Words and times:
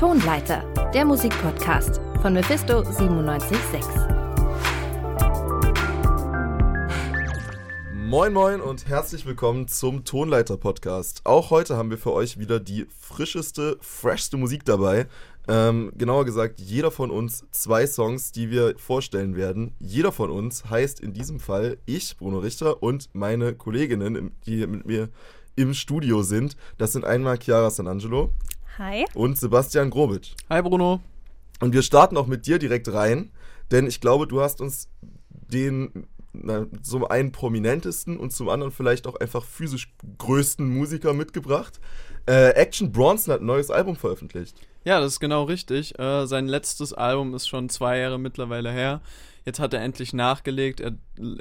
Tonleiter, 0.00 0.64
der 0.94 1.04
Musikpodcast 1.04 2.00
von 2.22 2.32
Mephisto 2.32 2.80
976. 2.80 3.84
Moin 8.06 8.32
Moin 8.32 8.62
und 8.62 8.88
herzlich 8.88 9.26
willkommen 9.26 9.68
zum 9.68 10.06
Tonleiter 10.06 10.56
Podcast. 10.56 11.20
Auch 11.24 11.50
heute 11.50 11.76
haben 11.76 11.90
wir 11.90 11.98
für 11.98 12.14
euch 12.14 12.38
wieder 12.38 12.60
die 12.60 12.86
frischeste, 12.98 13.76
freshste 13.82 14.38
Musik 14.38 14.64
dabei. 14.64 15.06
Ähm, 15.46 15.92
genauer 15.94 16.24
gesagt, 16.24 16.60
jeder 16.60 16.90
von 16.90 17.10
uns 17.10 17.44
zwei 17.50 17.86
Songs, 17.86 18.32
die 18.32 18.50
wir 18.50 18.78
vorstellen 18.78 19.36
werden. 19.36 19.74
Jeder 19.80 20.12
von 20.12 20.30
uns 20.30 20.70
heißt 20.70 21.00
in 21.00 21.12
diesem 21.12 21.40
Fall 21.40 21.76
ich, 21.84 22.16
Bruno 22.16 22.38
Richter, 22.38 22.82
und 22.82 23.10
meine 23.12 23.54
Kolleginnen, 23.54 24.34
die 24.46 24.66
mit 24.66 24.86
mir 24.86 25.10
im 25.56 25.74
Studio 25.74 26.22
sind. 26.22 26.56
Das 26.78 26.92
sind 26.92 27.04
einmal 27.04 27.38
Chiara 27.38 27.68
Sanangelo. 27.68 28.32
Hi. 28.78 29.04
Und 29.14 29.38
Sebastian 29.38 29.90
Grobitsch. 29.90 30.34
Hi 30.48 30.62
Bruno. 30.62 31.00
Und 31.60 31.74
wir 31.74 31.82
starten 31.82 32.16
auch 32.16 32.26
mit 32.26 32.46
dir 32.46 32.58
direkt 32.58 32.92
rein, 32.92 33.30
denn 33.70 33.86
ich 33.86 34.00
glaube, 34.00 34.26
du 34.26 34.40
hast 34.40 34.60
uns 34.60 34.88
den 35.30 36.06
na, 36.32 36.66
zum 36.82 37.04
einen 37.04 37.32
prominentesten 37.32 38.16
und 38.16 38.32
zum 38.32 38.48
anderen 38.48 38.72
vielleicht 38.72 39.06
auch 39.06 39.16
einfach 39.16 39.44
physisch 39.44 39.92
größten 40.18 40.66
Musiker 40.66 41.12
mitgebracht. 41.12 41.80
Äh, 42.26 42.50
Action 42.50 42.92
Bronson 42.92 43.34
hat 43.34 43.40
ein 43.40 43.46
neues 43.46 43.70
Album 43.70 43.96
veröffentlicht. 43.96 44.56
Ja, 44.84 45.00
das 45.00 45.14
ist 45.14 45.20
genau 45.20 45.44
richtig. 45.44 45.98
Äh, 45.98 46.26
sein 46.26 46.46
letztes 46.46 46.92
Album 46.92 47.34
ist 47.34 47.48
schon 47.48 47.68
zwei 47.68 47.98
Jahre 47.98 48.18
mittlerweile 48.18 48.70
her. 48.70 49.00
Jetzt 49.44 49.58
hat 49.58 49.74
er 49.74 49.80
endlich 49.80 50.12
nachgelegt. 50.12 50.80
Er, 50.80 50.92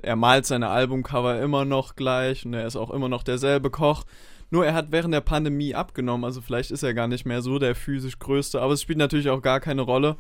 er 0.02 0.16
malt 0.16 0.46
seine 0.46 0.70
Albumcover 0.70 1.40
immer 1.42 1.66
noch 1.66 1.96
gleich 1.96 2.46
und 2.46 2.54
er 2.54 2.66
ist 2.66 2.76
auch 2.76 2.92
immer 2.92 3.10
noch 3.10 3.24
derselbe 3.24 3.70
Koch. 3.70 4.06
Nur 4.50 4.66
er 4.66 4.74
hat 4.74 4.92
während 4.92 5.14
der 5.14 5.22
Pandemie 5.22 5.76
abgenommen, 5.76 6.26
also 6.26 6.42
vielleicht 6.42 6.72
ist 6.72 6.84
er 6.84 6.94
gar 6.94 7.08
nicht 7.08 7.26
mehr 7.26 7.42
so 7.42 7.60
der 7.60 7.76
physisch 7.76 8.18
größte, 8.20 8.62
aber 8.62 8.74
es 8.74 8.82
spielt 8.82 8.98
natürlich 8.98 9.30
auch 9.30 9.42
gar 9.42 9.60
keine 9.60 9.82
Rolle. 9.82 10.16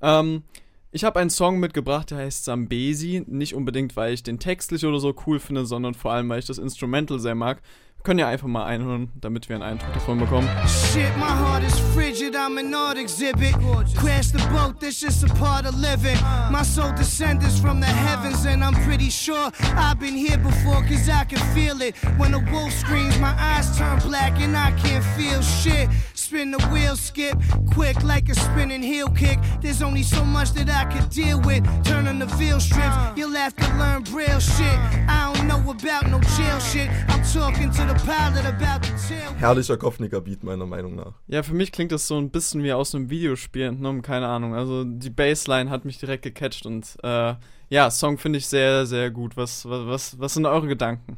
Ähm, 0.00 0.42
ich 0.90 1.04
habe 1.04 1.20
einen 1.20 1.30
Song 1.30 1.60
mitgebracht, 1.60 2.10
der 2.10 2.18
heißt 2.18 2.44
Zambesi. 2.44 3.22
Nicht 3.26 3.54
unbedingt, 3.54 3.94
weil 3.94 4.14
ich 4.14 4.22
den 4.22 4.38
textlich 4.38 4.86
oder 4.86 4.98
so 4.98 5.14
cool 5.26 5.38
finde, 5.38 5.66
sondern 5.66 5.94
vor 5.94 6.12
allem, 6.12 6.28
weil 6.30 6.38
ich 6.38 6.46
das 6.46 6.58
Instrumental 6.58 7.18
sehr 7.18 7.34
mag. 7.34 7.60
Können 8.08 8.20
ja 8.20 8.28
einfach 8.28 8.48
mal 8.48 8.64
einhören, 8.64 9.12
damit 9.20 9.50
wir 9.50 9.56
einen 9.56 9.62
Eindruck 9.62 9.92
davon 9.92 10.18
bekommen. 10.18 10.48
Shit, 10.66 11.14
my 11.18 11.26
heart 11.26 11.62
is 11.62 11.78
frigid, 11.94 12.34
I'm 12.34 12.56
an 12.56 12.72
art 12.74 12.96
exhibit. 12.96 13.52
Crash 13.98 14.28
the 14.32 14.38
boat, 14.50 14.80
this 14.80 14.98
just 14.98 15.24
a 15.24 15.34
part 15.34 15.66
of 15.66 15.74
living. 15.74 16.16
My 16.50 16.62
soul 16.62 16.90
descends 16.96 17.60
from 17.60 17.80
the 17.80 17.86
heavens, 17.86 18.46
and 18.46 18.64
I'm 18.64 18.72
pretty 18.86 19.10
sure 19.10 19.52
I've 19.76 20.00
been 20.00 20.14
here 20.14 20.38
before, 20.38 20.82
cause 20.88 21.06
I 21.10 21.24
can 21.24 21.38
feel 21.54 21.82
it. 21.82 21.96
When 22.16 22.32
the 22.32 22.40
wolf 22.50 22.72
screams, 22.72 23.18
my 23.18 23.34
eyes 23.38 23.76
turn 23.76 23.98
black, 23.98 24.40
and 24.40 24.56
I 24.56 24.70
can't 24.78 25.04
feel 25.14 25.42
shit. 25.42 25.90
Spin 26.28 26.50
the 26.50 26.62
wheel, 26.66 26.94
skip 26.94 27.38
quick 27.72 28.04
like 28.04 28.28
a 28.28 28.34
spinning 28.34 28.82
heel 28.82 29.08
kick. 29.08 29.38
There's 29.62 29.80
only 29.80 30.02
so 30.02 30.22
much 30.22 30.52
that 30.52 30.68
I 30.68 30.84
could 30.92 31.08
deal 31.08 31.40
with. 31.40 31.64
Turning 31.84 32.18
the 32.18 32.26
veil 32.36 32.60
strips, 32.60 32.94
you'll 33.16 33.34
have 33.34 33.56
to 33.56 33.66
learn 33.78 34.02
braille 34.02 34.38
shit. 34.38 34.78
I 35.08 35.32
don't 35.32 35.48
know 35.48 35.70
about 35.70 36.10
no 36.10 36.20
jail 36.36 36.60
shit. 36.60 36.90
I'm 37.08 37.22
talking 37.32 37.70
to 37.70 37.86
the 37.86 37.94
pilot 38.04 38.44
about 38.44 38.82
the 38.82 38.92
tail. 39.08 39.32
Herrlicher 39.38 39.78
Kopfnicker-Beat, 39.78 40.44
meiner 40.44 40.66
Meinung 40.66 40.96
nach. 40.96 41.14
Ja, 41.28 41.42
für 41.42 41.54
mich 41.54 41.72
klingt 41.72 41.92
das 41.92 42.06
so 42.06 42.18
ein 42.18 42.28
bisschen 42.28 42.62
wie 42.62 42.74
aus 42.74 42.94
einem 42.94 43.08
Videospiel 43.08 43.62
entnommen, 43.62 44.02
keine 44.02 44.28
Ahnung. 44.28 44.54
Also 44.54 44.84
die 44.84 45.08
Bassline 45.08 45.70
hat 45.70 45.86
mich 45.86 45.96
direkt 45.96 46.24
gecatcht 46.24 46.66
und 46.66 46.94
äh, 47.04 47.36
ja, 47.70 47.90
Song 47.90 48.18
finde 48.18 48.38
ich 48.38 48.46
sehr, 48.46 48.84
sehr 48.84 49.10
gut. 49.10 49.38
Was, 49.38 49.64
was, 49.66 50.20
was 50.20 50.34
sind 50.34 50.44
eure 50.44 50.66
Gedanken? 50.66 51.16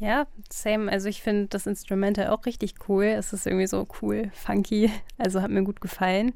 Ja, 0.00 0.26
same. 0.50 0.90
Also 0.90 1.10
ich 1.10 1.22
finde 1.22 1.48
das 1.48 1.66
Instrumental 1.66 2.28
auch 2.28 2.46
richtig 2.46 2.74
cool. 2.88 3.04
Es 3.04 3.34
ist 3.34 3.46
irgendwie 3.46 3.66
so 3.66 3.86
cool, 4.00 4.30
funky. 4.32 4.90
Also 5.18 5.42
hat 5.42 5.50
mir 5.50 5.62
gut 5.62 5.82
gefallen. 5.82 6.32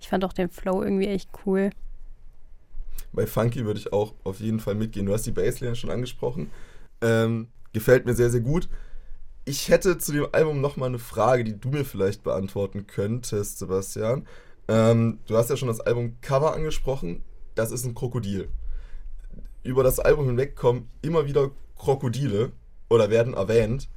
Ich 0.00 0.08
fand 0.08 0.24
auch 0.24 0.32
den 0.32 0.48
Flow 0.48 0.82
irgendwie 0.82 1.08
echt 1.08 1.28
cool. 1.44 1.70
Bei 3.12 3.26
Funky 3.26 3.66
würde 3.66 3.78
ich 3.78 3.92
auch 3.92 4.14
auf 4.24 4.40
jeden 4.40 4.60
Fall 4.60 4.74
mitgehen. 4.74 5.04
Du 5.04 5.12
hast 5.12 5.26
die 5.26 5.30
Bassline 5.30 5.76
schon 5.76 5.90
angesprochen. 5.90 6.50
Ähm, 7.02 7.48
gefällt 7.74 8.06
mir 8.06 8.14
sehr, 8.14 8.30
sehr 8.30 8.40
gut. 8.40 8.68
Ich 9.44 9.68
hätte 9.68 9.98
zu 9.98 10.12
dem 10.12 10.28
Album 10.32 10.62
nochmal 10.62 10.88
eine 10.88 10.98
Frage, 10.98 11.44
die 11.44 11.58
du 11.58 11.68
mir 11.68 11.84
vielleicht 11.84 12.24
beantworten 12.24 12.86
könntest, 12.86 13.58
Sebastian. 13.58 14.26
Ähm, 14.68 15.18
du 15.26 15.36
hast 15.36 15.50
ja 15.50 15.56
schon 15.56 15.68
das 15.68 15.80
Album 15.80 16.16
Cover 16.22 16.54
angesprochen. 16.54 17.22
Das 17.54 17.70
ist 17.72 17.84
ein 17.84 17.94
Krokodil. 17.94 18.48
Über 19.62 19.82
das 19.84 20.00
Album 20.00 20.26
hinweg 20.26 20.56
kommen 20.56 20.88
immer 21.02 21.26
wieder 21.26 21.50
Krokodile 21.76 22.52
oder 22.88 23.10
werden 23.10 23.34
erwähnt. 23.34 23.88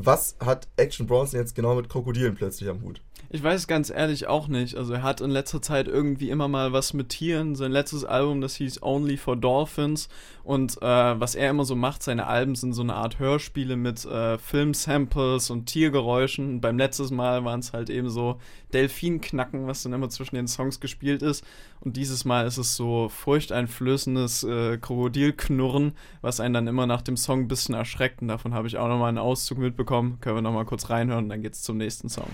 Was 0.00 0.36
hat 0.38 0.68
Action 0.76 1.06
Bronson 1.06 1.40
jetzt 1.40 1.56
genau 1.56 1.74
mit 1.74 1.88
Krokodilen 1.88 2.36
plötzlich 2.36 2.70
am 2.70 2.82
Hut? 2.82 3.00
Ich 3.30 3.42
weiß 3.42 3.66
ganz 3.66 3.90
ehrlich 3.90 4.26
auch 4.26 4.48
nicht. 4.48 4.76
Also 4.76 4.94
er 4.94 5.02
hat 5.02 5.20
in 5.20 5.30
letzter 5.30 5.60
Zeit 5.60 5.86
irgendwie 5.86 6.30
immer 6.30 6.48
mal 6.48 6.72
was 6.72 6.94
mit 6.94 7.10
Tieren. 7.10 7.56
Sein 7.56 7.72
letztes 7.72 8.04
Album, 8.04 8.40
das 8.40 8.54
hieß 8.54 8.82
Only 8.82 9.16
for 9.16 9.36
Dolphins. 9.36 10.08
Und 10.44 10.80
äh, 10.80 11.20
was 11.20 11.34
er 11.34 11.50
immer 11.50 11.64
so 11.64 11.74
macht, 11.76 12.02
seine 12.02 12.26
Alben 12.26 12.54
sind 12.54 12.72
so 12.72 12.82
eine 12.82 12.94
Art 12.94 13.18
Hörspiele 13.18 13.76
mit 13.76 14.04
äh, 14.06 14.38
Filmsamples 14.38 15.50
und 15.50 15.66
Tiergeräuschen. 15.66 16.48
Und 16.48 16.60
beim 16.60 16.78
letzten 16.78 17.14
Mal 17.16 17.44
waren 17.44 17.60
es 17.60 17.72
halt 17.72 17.90
eben 17.90 18.08
so 18.08 18.38
Delfinknacken, 18.72 19.66
was 19.66 19.82
dann 19.82 19.92
immer 19.92 20.08
zwischen 20.08 20.36
den 20.36 20.48
Songs 20.48 20.80
gespielt 20.80 21.22
ist. 21.22 21.44
Und 21.80 21.96
dieses 21.96 22.24
Mal 22.24 22.46
ist 22.46 22.58
es 22.58 22.76
so 22.76 23.08
furchteinflößendes 23.08 24.44
äh, 24.44 24.78
Krokodilknurren, 24.78 25.92
was 26.20 26.40
einen 26.40 26.54
dann 26.54 26.66
immer 26.66 26.86
nach 26.86 27.02
dem 27.02 27.16
Song 27.16 27.40
ein 27.40 27.48
bisschen 27.48 27.74
erschreckt. 27.74 28.22
Und 28.22 28.28
davon 28.28 28.54
habe 28.54 28.68
ich 28.68 28.76
auch 28.76 28.88
nochmal 28.88 29.08
einen 29.08 29.18
Auszug 29.18 29.58
mitbekommen. 29.58 30.18
Können 30.20 30.36
wir 30.36 30.42
nochmal 30.42 30.64
kurz 30.64 30.90
reinhören, 30.90 31.28
dann 31.28 31.42
geht's 31.42 31.62
zum 31.62 31.76
nächsten 31.76 32.08
Song. 32.08 32.28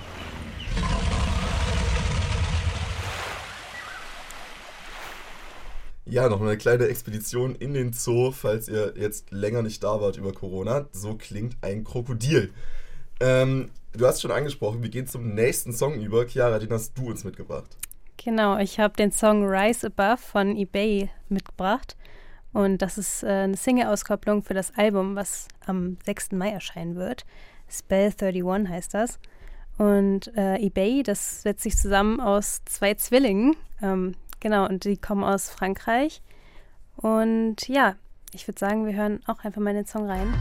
Ja, 6.07 6.29
noch 6.29 6.43
eine 6.43 6.59
kleine 6.59 6.87
Expedition 6.87 7.55
in 7.55 7.73
den 7.73 7.95
Zoo, 7.95 8.31
falls 8.31 8.69
ihr 8.69 8.95
jetzt 8.97 9.31
länger 9.31 9.63
nicht 9.63 9.83
da 9.83 10.01
wart 10.01 10.19
über 10.19 10.33
Corona. 10.33 10.87
So 10.93 11.15
klingt 11.15 11.57
ein 11.63 11.83
Krokodil. 11.83 12.53
Ähm, 13.21 13.71
du 13.97 14.07
hast 14.07 14.21
schon 14.21 14.31
angesprochen, 14.31 14.83
wir 14.83 14.91
gehen 14.91 15.07
zum 15.07 15.35
nächsten 15.35 15.73
Song 15.73 15.95
über. 16.01 16.27
Chiara, 16.27 16.59
den 16.59 16.71
hast 16.71 16.97
du 16.97 17.11
uns 17.11 17.25
mitgebracht. 17.25 17.77
Genau, 18.17 18.59
ich 18.59 18.81
habe 18.81 18.95
den 18.95 19.13
Song 19.13 19.45
Rise 19.45 19.89
Above 19.89 20.19
von 20.19 20.57
eBay 20.57 21.11
mitgebracht. 21.29 21.97
Und 22.53 22.83
das 22.83 22.99
ist 22.99 23.25
äh, 23.25 23.29
eine 23.29 23.57
Single-Auskopplung 23.57 24.43
für 24.43 24.55
das 24.55 24.73
Album, 24.77 25.17
was 25.17 25.49
am 25.67 25.99
6. 26.07 26.33
Mai 26.33 26.51
erscheinen 26.51 26.95
wird. 26.95 27.25
Spell 27.69 28.13
31 28.19 28.69
heißt 28.69 28.95
das. 28.95 29.19
Und 29.77 30.35
äh, 30.37 30.57
eBay, 30.65 31.03
das 31.03 31.43
setzt 31.43 31.65
sich 31.65 31.77
zusammen 31.77 32.21
aus 32.21 32.63
zwei 32.65 32.95
Zwillingen. 32.95 33.57
Ähm, 33.83 34.15
genau, 34.39 34.69
und 34.69 34.85
die 34.85 34.97
kommen 34.97 35.25
aus 35.25 35.51
Frankreich. 35.51 36.23
Und 36.97 37.67
ja, 37.67 37.97
ich 38.33 38.47
würde 38.47 38.61
sagen, 38.61 38.87
wir 38.87 38.95
hören 38.95 39.21
auch 39.27 39.43
einfach 39.45 39.61
mal 39.61 39.71
in 39.71 39.79
den 39.79 39.87
Song 39.87 40.09
rein. 40.09 40.33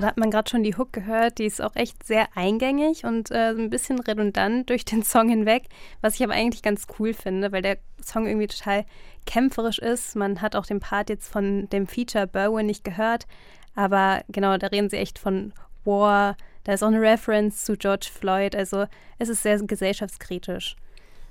Da 0.00 0.06
hat 0.06 0.16
man 0.16 0.30
gerade 0.30 0.48
schon 0.48 0.62
die 0.62 0.76
Hook 0.76 0.92
gehört. 0.92 1.38
Die 1.38 1.46
ist 1.46 1.60
auch 1.60 1.74
echt 1.74 2.04
sehr 2.04 2.28
eingängig 2.36 3.04
und 3.04 3.32
äh, 3.32 3.50
ein 3.50 3.68
bisschen 3.68 3.98
redundant 3.98 4.70
durch 4.70 4.84
den 4.84 5.02
Song 5.02 5.28
hinweg, 5.28 5.64
was 6.00 6.14
ich 6.14 6.22
aber 6.22 6.34
eigentlich 6.34 6.62
ganz 6.62 6.86
cool 6.98 7.12
finde, 7.12 7.50
weil 7.50 7.62
der 7.62 7.78
Song 8.00 8.26
irgendwie 8.26 8.46
total 8.46 8.84
kämpferisch 9.26 9.80
ist. 9.80 10.14
Man 10.14 10.40
hat 10.40 10.54
auch 10.54 10.66
den 10.66 10.78
Part 10.78 11.10
jetzt 11.10 11.28
von 11.28 11.68
dem 11.70 11.88
Feature 11.88 12.28
Berwin 12.28 12.66
nicht 12.66 12.84
gehört, 12.84 13.26
aber 13.74 14.22
genau, 14.28 14.56
da 14.56 14.68
reden 14.68 14.88
sie 14.88 14.98
echt 14.98 15.18
von 15.18 15.52
War. 15.84 16.36
Da 16.62 16.74
ist 16.74 16.84
auch 16.84 16.88
eine 16.88 17.00
Reference 17.00 17.64
zu 17.64 17.76
George 17.76 18.08
Floyd. 18.12 18.54
Also 18.54 18.86
es 19.18 19.28
ist 19.28 19.42
sehr 19.42 19.58
gesellschaftskritisch. 19.58 20.76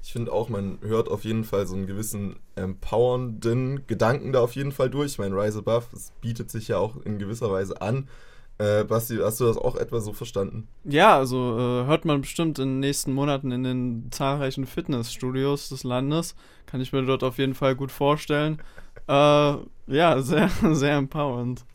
Ich 0.03 0.11
finde 0.11 0.33
auch, 0.33 0.49
man 0.49 0.79
hört 0.81 1.09
auf 1.09 1.23
jeden 1.23 1.43
Fall 1.45 1.67
so 1.67 1.75
einen 1.75 1.87
gewissen 1.87 2.37
empowernden 2.55 3.87
Gedanken 3.87 4.33
da 4.33 4.41
auf 4.41 4.55
jeden 4.55 4.71
Fall 4.71 4.89
durch. 4.89 5.13
Ich 5.13 5.19
meine, 5.19 5.35
Rise 5.35 5.59
Above, 5.59 5.85
es 5.93 6.11
bietet 6.21 6.51
sich 6.51 6.67
ja 6.67 6.77
auch 6.77 6.97
in 6.97 7.17
gewisser 7.17 7.51
Weise 7.51 7.81
an. 7.81 8.09
Äh, 8.59 8.83
Basti, 8.85 9.17
hast 9.17 9.39
du 9.39 9.45
das 9.45 9.57
auch 9.57 9.75
etwa 9.75 9.99
so 9.99 10.13
verstanden? 10.13 10.67
Ja, 10.83 11.15
also 11.15 11.57
äh, 11.57 11.85
hört 11.85 12.05
man 12.05 12.21
bestimmt 12.21 12.57
in 12.57 12.69
den 12.69 12.79
nächsten 12.79 13.13
Monaten 13.13 13.51
in 13.51 13.63
den 13.63 14.07
zahlreichen 14.11 14.65
Fitnessstudios 14.65 15.69
des 15.69 15.83
Landes. 15.83 16.35
Kann 16.65 16.81
ich 16.81 16.91
mir 16.91 17.03
dort 17.03 17.23
auf 17.23 17.37
jeden 17.37 17.53
Fall 17.53 17.75
gut 17.75 17.91
vorstellen. 17.91 18.59
Äh, 19.07 19.55
ja, 19.87 20.21
sehr, 20.21 20.49
sehr 20.71 20.97
empowernd. 20.97 21.65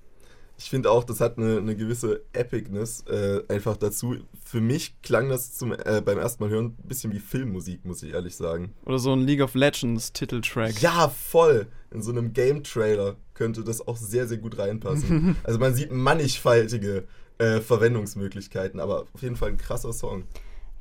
Ich 0.59 0.71
finde 0.71 0.91
auch, 0.91 1.05
das 1.05 1.21
hat 1.21 1.39
eine, 1.39 1.59
eine 1.59 1.77
gewisse 1.77 2.23
Epicness 2.33 3.05
äh, 3.09 3.43
einfach 3.49 3.77
dazu. 3.77 4.17
Für 4.45 4.61
mich 4.61 5.01
klang 5.03 5.29
das 5.29 5.55
zum, 5.55 5.73
äh, 5.73 6.01
beim 6.05 6.19
ersten 6.19 6.43
Mal 6.43 6.51
hören 6.51 6.77
ein 6.79 6.89
bisschen 6.89 7.13
wie 7.13 7.19
Filmmusik, 7.19 7.85
muss 7.85 8.03
ich 8.03 8.13
ehrlich 8.13 8.37
sagen. 8.37 8.73
Oder 8.85 8.99
so 8.99 9.13
ein 9.13 9.21
League 9.21 9.41
of 9.41 9.55
Legends 9.55 10.13
Titeltrack. 10.13 10.81
Ja, 10.81 11.09
voll. 11.09 11.67
In 11.91 12.03
so 12.03 12.11
einem 12.11 12.33
Game-Trailer 12.33 13.17
könnte 13.35 13.65
das 13.65 13.87
auch 13.87 13.97
sehr, 13.97 14.27
sehr 14.27 14.39
gut 14.39 14.59
reinpassen. 14.59 15.37
also 15.45 15.59
man 15.59 15.75
sieht 15.75 15.91
mannigfaltige 15.91 17.05
äh, 17.39 17.61
Verwendungsmöglichkeiten, 17.61 18.79
aber 18.81 19.07
auf 19.13 19.23
jeden 19.23 19.37
Fall 19.37 19.51
ein 19.51 19.59
krasser 19.59 19.93
Song. 19.93 20.25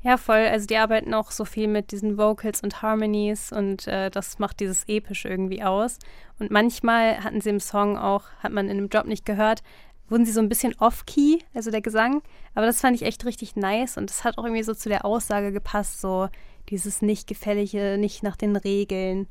Ja, 0.04 0.16
voll. 0.16 0.48
Also 0.50 0.66
die 0.66 0.76
arbeiten 0.76 1.14
auch 1.14 1.30
so 1.30 1.44
viel 1.44 1.68
mit 1.68 1.92
diesen 1.92 2.18
Vocals 2.18 2.60
und 2.60 2.82
Harmonies 2.82 3.52
und 3.52 3.86
äh, 3.86 4.10
das 4.10 4.38
macht 4.38 4.60
dieses 4.60 4.84
episch 4.88 5.24
irgendwie 5.24 5.62
aus. 5.62 5.98
Und 6.40 6.50
manchmal 6.50 7.22
hatten 7.22 7.40
sie 7.40 7.50
im 7.50 7.60
Song 7.60 7.96
auch, 7.96 8.24
hat 8.40 8.52
man 8.52 8.66
in 8.68 8.78
einem 8.78 8.90
Drop 8.90 9.06
nicht 9.06 9.24
gehört, 9.24 9.62
wurden 10.08 10.26
sie 10.26 10.32
so 10.32 10.40
ein 10.40 10.48
bisschen 10.48 10.74
off-key, 10.78 11.38
also 11.54 11.70
der 11.70 11.82
Gesang. 11.82 12.22
Aber 12.54 12.66
das 12.66 12.80
fand 12.80 12.96
ich 12.96 13.02
echt 13.02 13.24
richtig 13.24 13.54
nice 13.54 13.96
und 13.96 14.10
das 14.10 14.24
hat 14.24 14.38
auch 14.38 14.44
irgendwie 14.44 14.64
so 14.64 14.74
zu 14.74 14.88
der 14.88 15.04
Aussage 15.04 15.52
gepasst, 15.52 16.00
so 16.00 16.28
dieses 16.68 17.00
nicht 17.00 17.28
gefällige, 17.28 17.96
nicht 17.96 18.24
nach 18.24 18.36
den 18.36 18.56
Regeln. 18.56 19.28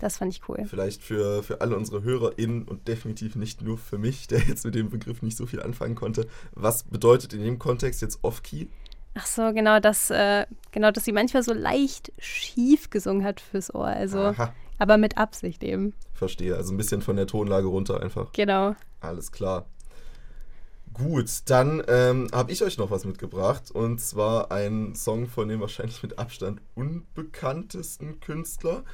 Das 0.00 0.18
fand 0.18 0.34
ich 0.34 0.48
cool. 0.48 0.64
Vielleicht 0.66 1.02
für, 1.02 1.42
für 1.42 1.60
alle 1.60 1.76
unsere 1.76 2.02
HörerInnen 2.02 2.64
und 2.64 2.88
definitiv 2.88 3.36
nicht 3.36 3.62
nur 3.62 3.78
für 3.78 3.96
mich, 3.96 4.26
der 4.26 4.40
jetzt 4.40 4.64
mit 4.64 4.74
dem 4.74 4.90
Begriff 4.90 5.22
nicht 5.22 5.36
so 5.36 5.46
viel 5.46 5.62
anfangen 5.62 5.94
konnte. 5.94 6.26
Was 6.52 6.82
bedeutet 6.82 7.32
in 7.32 7.42
dem 7.42 7.58
Kontext 7.58 8.02
jetzt 8.02 8.18
off-key? 8.22 8.66
Ach 9.14 9.26
so, 9.26 9.52
genau, 9.52 9.78
dass, 9.78 10.10
äh, 10.10 10.46
genau, 10.72 10.90
dass 10.90 11.04
sie 11.04 11.12
manchmal 11.12 11.42
so 11.42 11.52
leicht 11.52 12.12
schief 12.18 12.90
gesungen 12.90 13.24
hat 13.24 13.40
fürs 13.40 13.72
Ohr. 13.72 13.86
Also, 13.86 14.18
Aha. 14.18 14.52
aber 14.78 14.98
mit 14.98 15.16
Absicht 15.18 15.62
eben. 15.62 15.94
Verstehe, 16.12 16.56
also 16.56 16.74
ein 16.74 16.76
bisschen 16.76 17.00
von 17.00 17.16
der 17.16 17.26
Tonlage 17.26 17.68
runter 17.68 18.02
einfach. 18.02 18.32
Genau. 18.32 18.74
Alles 19.00 19.30
klar. 19.30 19.66
Gut, 20.92 21.28
dann 21.46 21.82
ähm, 21.88 22.28
habe 22.32 22.52
ich 22.52 22.62
euch 22.62 22.78
noch 22.78 22.90
was 22.90 23.04
mitgebracht 23.04 23.70
und 23.72 24.00
zwar 24.00 24.52
ein 24.52 24.94
Song 24.94 25.26
von 25.26 25.48
dem 25.48 25.60
wahrscheinlich 25.60 26.02
mit 26.04 26.20
Abstand 26.20 26.60
unbekanntesten 26.76 28.20
Künstler, 28.20 28.84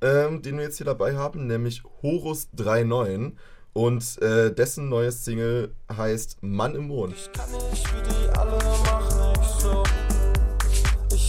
ähm, 0.00 0.42
den 0.42 0.56
wir 0.56 0.64
jetzt 0.64 0.78
hier 0.78 0.86
dabei 0.86 1.14
haben, 1.14 1.46
nämlich 1.46 1.84
Horus 2.02 2.48
3.9 2.56 3.34
und 3.72 4.20
äh, 4.20 4.52
dessen 4.52 4.88
neues 4.88 5.24
Single 5.24 5.72
heißt 5.92 6.42
Mann 6.42 6.74
im 6.74 6.88
Mond. 6.88 7.14
Ich 7.14 7.32
kann 7.32 7.50
nicht 7.70 7.86
wie 7.94 8.02
die 8.02 8.28
alle 8.36 8.56
machen 8.56 9.13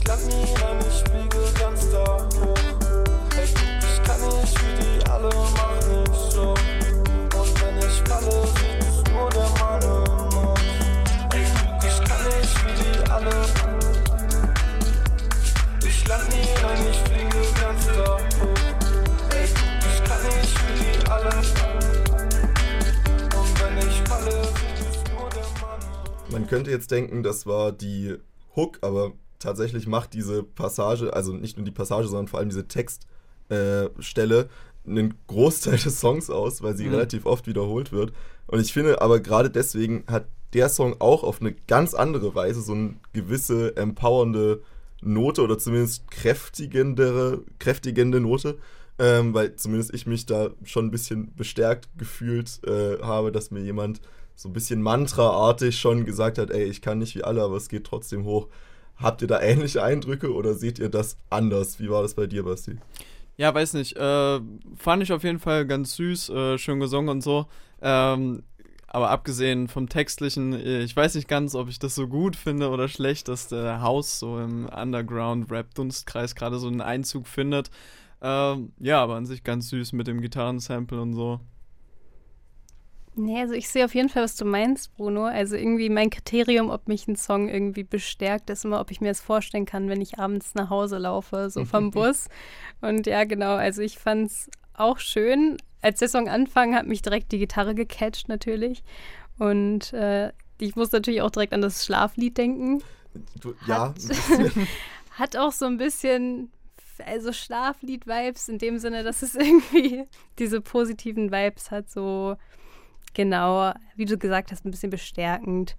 land 0.08 0.28
nie 0.28 0.54
rein, 0.62 0.80
ich 0.88 1.04
fliege 1.10 1.60
ganz 1.60 1.90
da 1.92 2.04
hoch. 2.04 2.56
Hey, 3.36 3.46
ich 3.46 4.04
kann 4.04 4.22
nicht 4.22 4.56
wie 4.62 4.74
die 4.82 5.10
alle, 5.10 5.30
mach 5.30 5.80
nicht 5.88 6.32
so. 6.32 6.50
Und 6.50 7.62
wenn 7.62 7.78
ich 7.80 8.02
falle, 8.08 8.38
es 8.80 9.12
nur 9.12 9.30
der 9.30 9.50
Mann 9.60 9.82
im. 9.82 10.56
Hey, 11.32 11.46
ich 11.88 11.98
kann 12.08 12.24
nicht 12.26 12.56
wie 12.66 12.76
die 12.82 13.12
alle. 13.12 13.36
Ich 15.86 16.08
land 16.08 16.30
nie 16.30 16.50
rein, 16.64 16.80
ich 16.90 17.00
fliege 17.10 17.42
ganz 17.62 17.86
da 17.88 18.18
hoch. 18.40 18.64
Ich 19.44 20.04
kann 20.04 20.22
nicht 20.24 20.56
wie 20.62 20.76
die 20.84 21.10
alle. 21.10 21.34
Und 23.38 23.52
wenn 23.60 23.78
ich 23.78 24.02
falle, 24.08 24.38
es 24.40 25.12
nur 25.12 25.30
der 25.30 25.48
Mann. 25.62 25.80
Man 26.30 26.48
könnte 26.48 26.72
jetzt 26.72 26.92
denken, 26.92 27.24
das 27.24 27.46
war 27.46 27.72
die 27.72 28.18
Hook, 28.56 28.80
aber 28.82 29.14
tatsächlich 29.46 29.88
macht 29.88 30.14
diese 30.14 30.44
Passage, 30.44 31.14
also 31.14 31.34
nicht 31.34 31.58
nur 31.58 31.66
die 31.66 31.72
Passage, 31.72 32.08
sondern 32.08 32.28
vor 32.28 32.40
allem 32.40 32.50
diese 32.50 32.68
Textstelle, 32.68 34.40
äh, 34.42 34.90
einen 34.90 35.14
Großteil 35.28 35.78
des 35.84 36.00
Songs 36.00 36.30
aus, 36.30 36.62
weil 36.62 36.76
sie 36.76 36.86
mhm. 36.86 36.92
relativ 36.92 37.26
oft 37.26 37.48
wiederholt 37.48 37.92
wird. 37.92 38.12
Und 38.48 38.60
ich 38.60 38.74
finde 38.74 39.02
aber 39.02 39.20
gerade 39.20 39.50
deswegen 39.50 40.04
hat 40.08 40.26
der 40.54 40.70
Song 40.70 40.96
auch 41.00 41.24
auf 41.24 41.42
eine 41.42 41.54
ganz 41.54 41.94
andere 41.94 42.34
Weise 42.36 42.62
so 42.62 42.74
eine 42.74 42.96
gewisse 43.14 43.76
empowernde 43.78 44.62
Note 45.02 45.42
oder 45.42 45.58
zumindest 45.58 46.10
kräftigendere, 46.10 47.44
kräftigende 47.60 48.20
Note, 48.20 48.58
ähm, 48.98 49.34
weil 49.34 49.56
zumindest 49.56 49.94
ich 49.94 50.08
mich 50.08 50.26
da 50.26 50.52
schon 50.64 50.86
ein 50.86 50.92
bisschen 50.92 51.36
bestärkt 51.36 51.90
gefühlt 51.98 52.62
äh, 52.66 53.00
habe, 53.02 53.32
dass 53.32 53.52
mir 53.52 53.62
jemand 53.62 54.02
so 54.36 54.50
ein 54.50 54.54
bisschen 54.54 54.82
Mantra-artig 54.82 55.78
schon 55.78 56.06
gesagt 56.06 56.38
hat, 56.38 56.52
ey, 56.52 56.64
ich 56.64 56.82
kann 56.82 57.00
nicht 57.00 57.16
wie 57.16 57.24
alle, 57.24 57.42
aber 57.42 57.58
es 57.58 57.70
geht 57.70 57.86
trotzdem 57.86 58.26
hoch. 58.26 58.48
Habt 58.98 59.22
ihr 59.22 59.28
da 59.28 59.42
ähnliche 59.42 59.84
Eindrücke 59.84 60.34
oder 60.34 60.54
seht 60.54 60.80
ihr 60.80 60.90
das 60.90 61.18
anders? 61.30 61.80
Wie 61.80 61.90
war 61.90 62.02
das 62.02 62.14
bei 62.14 62.28
dir, 62.28 62.44
Basti? 62.44 62.78
Ja, 63.38 63.54
weiß 63.54 63.74
nicht. 63.74 63.98
Äh, 63.98 64.40
fand 64.78 65.04
ich 65.04 65.12
auf 65.12 65.24
jeden 65.24 65.40
Fall 65.40 65.66
ganz 65.66 65.96
süß, 65.96 66.30
äh, 66.30 66.58
schön 66.58 66.80
gesungen 66.80 67.10
und 67.10 67.22
so. 67.22 67.48
Ähm, 67.82 68.44
aber 68.88 69.10
abgesehen 69.10 69.68
vom 69.68 69.90
Textlichen, 69.90 70.54
äh, 70.54 70.80
ich 70.80 70.96
weiß 70.96 71.16
nicht 71.16 71.28
ganz, 71.28 71.54
ob 71.54 71.68
ich 71.68 71.80
das 71.80 71.96
so 71.96 72.08
gut 72.08 72.38
finde 72.38 72.70
oder 72.70 72.88
schlecht, 72.88 73.28
dass 73.28 73.50
der 73.50 73.82
Haus 73.82 74.20
so 74.20 74.40
im 74.40 74.68
Underground-Rap-Dunstkreis 74.68 76.36
gerade 76.36 76.60
so 76.60 76.68
einen 76.68 76.80
Einzug 76.80 77.28
findet. 77.28 77.72
Ähm, 78.22 78.72
ja, 78.80 79.04
aber 79.04 79.16
an 79.16 79.26
sich 79.26 79.44
ganz 79.44 79.70
süß 79.70 79.92
mit 79.92 80.08
dem 80.08 80.22
Gitarrensample 80.22 81.02
und 81.02 81.14
so. 81.14 81.42
Nee, 83.18 83.40
also 83.40 83.54
ich 83.54 83.70
sehe 83.70 83.86
auf 83.86 83.96
jeden 83.96 84.10
Fall, 84.10 84.24
was 84.24 84.36
du 84.36 84.44
meinst, 84.44 84.96
Bruno. 84.96 85.24
Also 85.24 85.56
irgendwie 85.56 85.90
mein 85.90 86.10
Kriterium, 86.10 86.70
ob 86.70 86.88
mich 86.88 87.08
ein 87.08 87.16
Song 87.16 87.48
irgendwie 87.48 87.84
bestärkt, 87.84 88.50
ist 88.50 88.66
immer, 88.66 88.82
ob 88.82 88.92
ich 88.92 89.00
mir 89.00 89.08
das 89.08 89.22
vorstellen 89.22 89.66
kann, 89.66 89.88
wenn 89.88 90.02
ich 90.02 90.20
abends 90.20 90.54
nach 90.54 90.70
Hause 90.70 90.98
laufe, 90.98 91.50
so 91.50 91.64
vom 91.64 91.92
Bus. 91.92 92.28
Und 92.82 93.08
ja, 93.08 93.24
genau, 93.24 93.56
also 93.56 93.82
ich 93.82 93.98
fand 93.98 94.28
es 94.28 94.50
auch 94.74 95.00
schön. 95.00 95.58
Als 95.82 96.00
der 96.00 96.10
Song 96.10 96.28
anfang, 96.28 96.76
hat 96.76 96.88
mich 96.88 97.02
direkt 97.02 97.32
die 97.32 97.40
Gitarre 97.40 97.74
gecatcht 97.74 98.28
natürlich. 98.28 98.84
Und 99.40 99.94
äh, 99.94 100.34
ich 100.60 100.76
muss 100.76 100.92
natürlich 100.92 101.22
auch 101.22 101.32
direkt 101.32 101.54
an 101.54 101.62
das 101.62 101.86
Schlaflied 101.86 102.38
denken. 102.38 102.84
Du, 103.40 103.54
ja. 103.66 103.94
hat 105.12 105.38
auch 105.38 105.54
so 105.54 105.66
ein 105.66 105.78
bisschen 105.78 106.52
also 107.06 107.32
Schlaflied-Vibes 107.32 108.50
in 108.50 108.58
dem 108.58 108.78
Sinne, 108.78 109.04
dass 109.04 109.22
es 109.22 109.36
irgendwie 109.36 110.06
diese 110.40 110.62
positiven 110.62 111.32
Vibes 111.32 111.72
hat, 111.72 111.90
so 111.90 112.36
Genau, 113.16 113.74
wie 113.96 114.06
du 114.06 114.18
gesagt 114.18 114.52
hast, 114.52 114.66
ein 114.66 114.72
bisschen 114.72 114.92
bestärkend. 114.92 115.76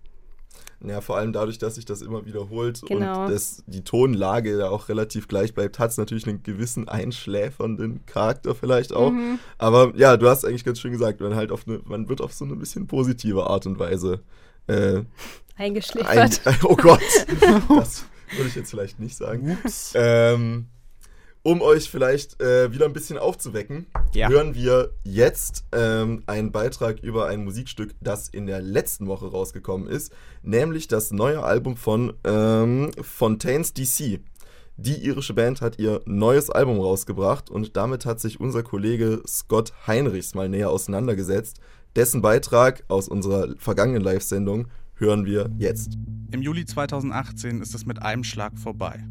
Ja, 0.84 1.00
vor 1.00 1.16
allem 1.16 1.32
dadurch, 1.32 1.58
dass 1.58 1.76
sich 1.76 1.84
das 1.84 2.02
immer 2.02 2.26
wiederholt 2.26 2.82
genau. 2.86 3.24
und 3.24 3.30
das, 3.32 3.62
die 3.66 3.82
Tonlage 3.82 4.58
ja 4.58 4.68
auch 4.68 4.88
relativ 4.88 5.26
gleich 5.26 5.54
bleibt, 5.54 5.78
hat 5.78 5.90
es 5.90 5.96
natürlich 5.96 6.26
einen 6.26 6.42
gewissen 6.42 6.88
einschläfernden 6.88 8.04
Charakter 8.06 8.54
vielleicht 8.54 8.92
auch. 8.92 9.10
Mhm. 9.10 9.38
Aber 9.58 9.92
ja, 9.96 10.16
du 10.16 10.28
hast 10.28 10.44
eigentlich 10.44 10.64
ganz 10.64 10.80
schön 10.80 10.92
gesagt, 10.92 11.20
man, 11.20 11.34
halt 11.34 11.50
auf 11.50 11.66
eine, 11.66 11.80
man 11.84 12.08
wird 12.08 12.20
auf 12.20 12.32
so 12.32 12.44
eine 12.44 12.56
bisschen 12.56 12.86
positive 12.86 13.46
Art 13.46 13.66
und 13.66 13.78
Weise 13.78 14.20
äh, 14.66 15.02
eingeschläfert. 15.56 16.40
Ein, 16.46 16.56
oh 16.64 16.76
Gott, 16.76 17.00
das 17.68 18.04
würde 18.34 18.48
ich 18.48 18.54
jetzt 18.54 18.70
vielleicht 18.70 19.00
nicht 19.00 19.16
sagen. 19.16 19.58
Ups. 19.64 19.92
Ähm, 19.94 20.66
um 21.46 21.62
euch 21.62 21.88
vielleicht 21.88 22.42
äh, 22.42 22.72
wieder 22.72 22.86
ein 22.86 22.92
bisschen 22.92 23.18
aufzuwecken, 23.18 23.86
ja. 24.12 24.28
hören 24.28 24.56
wir 24.56 24.90
jetzt 25.04 25.64
ähm, 25.70 26.24
einen 26.26 26.50
Beitrag 26.50 26.98
über 27.04 27.28
ein 27.28 27.44
Musikstück, 27.44 27.94
das 28.00 28.28
in 28.28 28.46
der 28.46 28.60
letzten 28.60 29.06
Woche 29.06 29.30
rausgekommen 29.30 29.86
ist, 29.86 30.12
nämlich 30.42 30.88
das 30.88 31.12
neue 31.12 31.44
Album 31.44 31.76
von 31.76 32.14
ähm, 32.24 32.90
Fontaines 33.00 33.74
DC. 33.74 34.18
Die 34.76 35.04
irische 35.04 35.34
Band 35.34 35.60
hat 35.60 35.78
ihr 35.78 36.00
neues 36.04 36.50
Album 36.50 36.80
rausgebracht 36.80 37.48
und 37.48 37.76
damit 37.76 38.06
hat 38.06 38.18
sich 38.18 38.40
unser 38.40 38.64
Kollege 38.64 39.22
Scott 39.24 39.72
Heinrichs 39.86 40.34
mal 40.34 40.48
näher 40.48 40.70
auseinandergesetzt. 40.70 41.60
Dessen 41.94 42.22
Beitrag 42.22 42.82
aus 42.88 43.06
unserer 43.06 43.54
vergangenen 43.56 44.02
Live-Sendung 44.02 44.66
hören 44.96 45.26
wir 45.26 45.48
jetzt. 45.58 45.96
Im 46.32 46.42
Juli 46.42 46.64
2018 46.64 47.62
ist 47.62 47.72
es 47.72 47.86
mit 47.86 48.02
einem 48.02 48.24
Schlag 48.24 48.58
vorbei. 48.58 49.04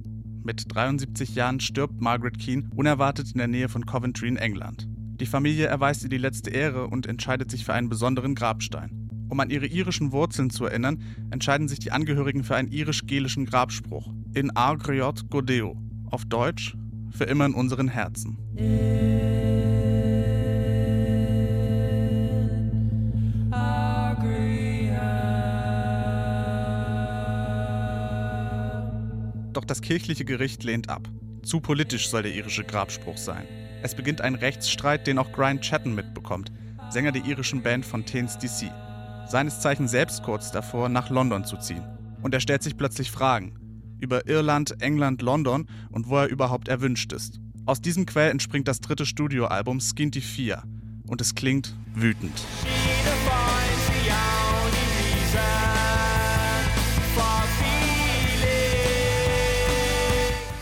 Mit 0.45 0.75
73 0.75 1.33
Jahren 1.33 1.59
stirbt 1.59 1.99
Margaret 2.01 2.37
Keane 2.37 2.69
unerwartet 2.75 3.31
in 3.31 3.39
der 3.39 3.47
Nähe 3.47 3.67
von 3.67 3.87
Coventry 3.87 4.27
in 4.27 4.37
England. 4.37 4.87
Die 5.19 5.25
Familie 5.25 5.65
erweist 5.65 6.03
ihr 6.03 6.09
die 6.09 6.19
letzte 6.19 6.51
Ehre 6.51 6.85
und 6.85 7.07
entscheidet 7.07 7.49
sich 7.49 7.65
für 7.65 7.73
einen 7.73 7.89
besonderen 7.89 8.35
Grabstein. 8.35 9.09
Um 9.27 9.39
an 9.39 9.49
ihre 9.49 9.65
irischen 9.65 10.11
Wurzeln 10.11 10.51
zu 10.51 10.65
erinnern, 10.65 11.01
entscheiden 11.31 11.67
sich 11.67 11.79
die 11.79 11.91
Angehörigen 11.91 12.43
für 12.43 12.55
einen 12.55 12.71
irisch-gelischen 12.71 13.47
Grabspruch 13.47 14.13
in 14.35 14.55
Argriot 14.55 15.31
Godeo, 15.31 15.81
auf 16.11 16.25
Deutsch 16.25 16.77
für 17.09 17.23
immer 17.23 17.47
in 17.47 17.55
unseren 17.55 17.87
Herzen. 17.87 18.37
Doch 29.55 29.63
das 29.63 29.81
kirchliche 29.81 30.25
Gericht 30.25 30.65
lehnt 30.65 30.89
ab. 30.89 31.07
Zu 31.41 31.61
politisch 31.61 32.09
soll 32.09 32.23
der 32.23 32.35
irische 32.35 32.65
Grabspruch 32.65 33.15
sein. 33.15 33.47
Es 33.81 33.95
beginnt 33.95 34.19
ein 34.19 34.35
Rechtsstreit, 34.35 35.07
den 35.07 35.17
auch 35.17 35.31
Brian 35.31 35.61
Chatton 35.61 35.95
mitbekommt, 35.95 36.51
Sänger 36.89 37.13
der 37.13 37.23
irischen 37.23 37.63
Band 37.63 37.85
Fontaines 37.85 38.37
DC. 38.37 38.69
Seines 39.27 39.61
Zeichen 39.61 39.87
selbst 39.87 40.23
kurz 40.23 40.51
davor, 40.51 40.89
nach 40.89 41.09
London 41.09 41.45
zu 41.45 41.55
ziehen. 41.55 41.85
Und 42.21 42.33
er 42.33 42.41
stellt 42.41 42.63
sich 42.63 42.75
plötzlich 42.75 43.11
Fragen 43.11 43.55
über 44.01 44.27
Irland, 44.27 44.81
England, 44.81 45.21
London 45.21 45.67
und 45.89 46.09
wo 46.09 46.17
er 46.17 46.27
überhaupt 46.27 46.67
erwünscht 46.67 47.13
ist. 47.13 47.39
Aus 47.65 47.79
diesem 47.79 48.05
Quell 48.05 48.31
entspringt 48.31 48.67
das 48.67 48.81
dritte 48.81 49.05
Studioalbum 49.05 49.79
Skinty 49.79 50.19
4 50.19 50.63
und 51.07 51.21
es 51.21 51.33
klingt 51.33 51.77
wütend. 51.93 52.33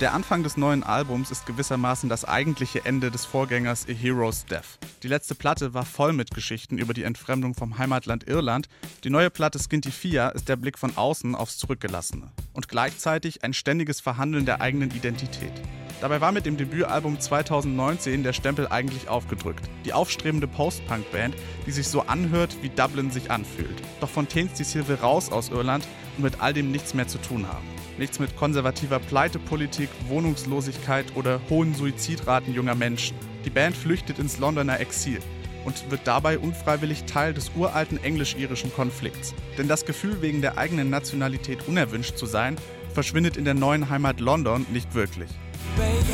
Der 0.03 0.13
Anfang 0.13 0.43
des 0.43 0.57
neuen 0.57 0.83
Albums 0.83 1.31
ist 1.31 1.45
gewissermaßen 1.45 2.09
das 2.09 2.25
eigentliche 2.25 2.83
Ende 2.83 3.09
des 3.09 3.23
Vorgängers 3.23 3.87
A 3.87 3.93
Hero's 3.93 4.43
Death. 4.43 4.77
Die 5.01 5.07
letzte 5.07 5.33
Platte 5.33 5.73
war 5.73 5.85
voll 5.85 6.11
mit 6.11 6.31
Geschichten 6.31 6.77
über 6.77 6.93
die 6.93 7.03
Entfremdung 7.03 7.53
vom 7.53 7.77
Heimatland 7.77 8.27
Irland. 8.27 8.67
Die 9.05 9.09
neue 9.09 9.29
Platte 9.29 9.59
Skinty 9.59 9.91
Fia 9.91 10.27
ist 10.27 10.49
der 10.49 10.57
Blick 10.57 10.77
von 10.77 10.97
außen 10.97 11.35
aufs 11.35 11.57
Zurückgelassene 11.57 12.33
und 12.51 12.67
gleichzeitig 12.67 13.45
ein 13.45 13.53
ständiges 13.53 14.01
Verhandeln 14.01 14.45
der 14.45 14.59
eigenen 14.59 14.91
Identität. 14.91 15.53
Dabei 16.01 16.19
war 16.19 16.33
mit 16.33 16.45
dem 16.45 16.57
Debütalbum 16.57 17.17
2019 17.17 18.23
der 18.23 18.33
Stempel 18.33 18.67
eigentlich 18.67 19.07
aufgedrückt. 19.07 19.69
Die 19.85 19.93
aufstrebende 19.93 20.47
Post-Punk-Band, 20.47 21.33
die 21.65 21.71
sich 21.71 21.87
so 21.87 22.01
anhört, 22.01 22.57
wie 22.61 22.67
Dublin 22.67 23.09
sich 23.09 23.31
anfühlt. 23.31 23.81
Doch 24.01 24.09
Fontaines 24.09 24.51
DC 24.55 24.85
will 24.89 24.97
raus 24.97 25.31
aus 25.31 25.47
Irland 25.47 25.87
und 26.17 26.25
mit 26.25 26.41
all 26.41 26.51
dem 26.51 26.71
nichts 26.71 26.93
mehr 26.93 27.07
zu 27.07 27.19
tun 27.19 27.47
haben. 27.47 27.82
Nichts 28.03 28.19
mit 28.19 28.35
konservativer 28.35 28.99
Pleitepolitik, 28.99 29.87
Wohnungslosigkeit 30.09 31.05
oder 31.15 31.39
hohen 31.49 31.73
Suizidraten 31.73 32.53
junger 32.53 32.75
Menschen. 32.75 33.15
Die 33.45 33.49
Band 33.49 33.77
flüchtet 33.77 34.19
ins 34.19 34.39
Londoner 34.39 34.81
Exil 34.81 35.19
und 35.63 35.89
wird 35.89 36.01
dabei 36.03 36.37
unfreiwillig 36.37 37.05
Teil 37.05 37.33
des 37.33 37.51
uralten 37.55 38.03
englisch-irischen 38.03 38.73
Konflikts. 38.73 39.33
Denn 39.57 39.69
das 39.69 39.85
Gefühl, 39.85 40.21
wegen 40.21 40.41
der 40.41 40.57
eigenen 40.57 40.89
Nationalität 40.89 41.65
unerwünscht 41.65 42.17
zu 42.17 42.25
sein, 42.25 42.57
verschwindet 42.93 43.37
in 43.37 43.45
der 43.45 43.53
neuen 43.53 43.89
Heimat 43.89 44.19
London 44.19 44.65
nicht 44.69 44.93
wirklich. 44.95 45.29
Baby, 45.77 46.13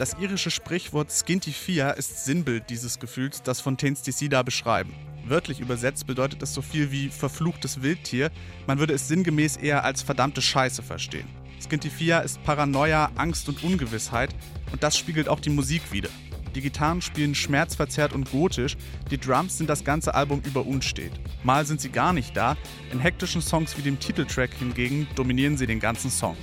Das 0.00 0.16
irische 0.18 0.50
Sprichwort 0.50 1.12
Skinty 1.12 1.52
Fia 1.52 1.90
ist 1.90 2.24
Sinnbild 2.24 2.70
dieses 2.70 2.98
Gefühls, 3.00 3.42
das 3.42 3.60
Fontaines 3.60 4.00
DC 4.00 4.30
da 4.30 4.42
beschreiben. 4.42 4.94
Wörtlich 5.26 5.60
übersetzt 5.60 6.06
bedeutet 6.06 6.42
es 6.42 6.54
so 6.54 6.62
viel 6.62 6.90
wie 6.90 7.10
verfluchtes 7.10 7.82
Wildtier. 7.82 8.30
Man 8.66 8.78
würde 8.78 8.94
es 8.94 9.08
sinngemäß 9.08 9.58
eher 9.58 9.84
als 9.84 10.00
verdammte 10.00 10.40
Scheiße 10.40 10.82
verstehen. 10.82 11.28
Skinty 11.60 11.90
Fia 11.90 12.20
ist 12.20 12.42
Paranoia, 12.44 13.10
Angst 13.16 13.46
und 13.50 13.62
Ungewissheit 13.62 14.30
und 14.72 14.82
das 14.82 14.96
spiegelt 14.96 15.28
auch 15.28 15.38
die 15.38 15.50
Musik 15.50 15.82
wider. 15.92 16.08
Die 16.54 16.62
Gitarren 16.62 17.02
spielen 17.02 17.34
schmerzverzerrt 17.34 18.14
und 18.14 18.30
gotisch, 18.30 18.78
die 19.10 19.18
Drums 19.18 19.58
sind 19.58 19.68
das 19.68 19.84
ganze 19.84 20.14
Album 20.14 20.40
über 20.46 20.64
unstet. 20.64 21.12
Mal 21.44 21.66
sind 21.66 21.82
sie 21.82 21.90
gar 21.90 22.14
nicht 22.14 22.34
da, 22.34 22.56
in 22.90 23.00
hektischen 23.00 23.42
Songs 23.42 23.76
wie 23.76 23.82
dem 23.82 24.00
Titeltrack 24.00 24.54
hingegen 24.54 25.08
dominieren 25.14 25.58
sie 25.58 25.66
den 25.66 25.78
ganzen 25.78 26.10
Song. 26.10 26.38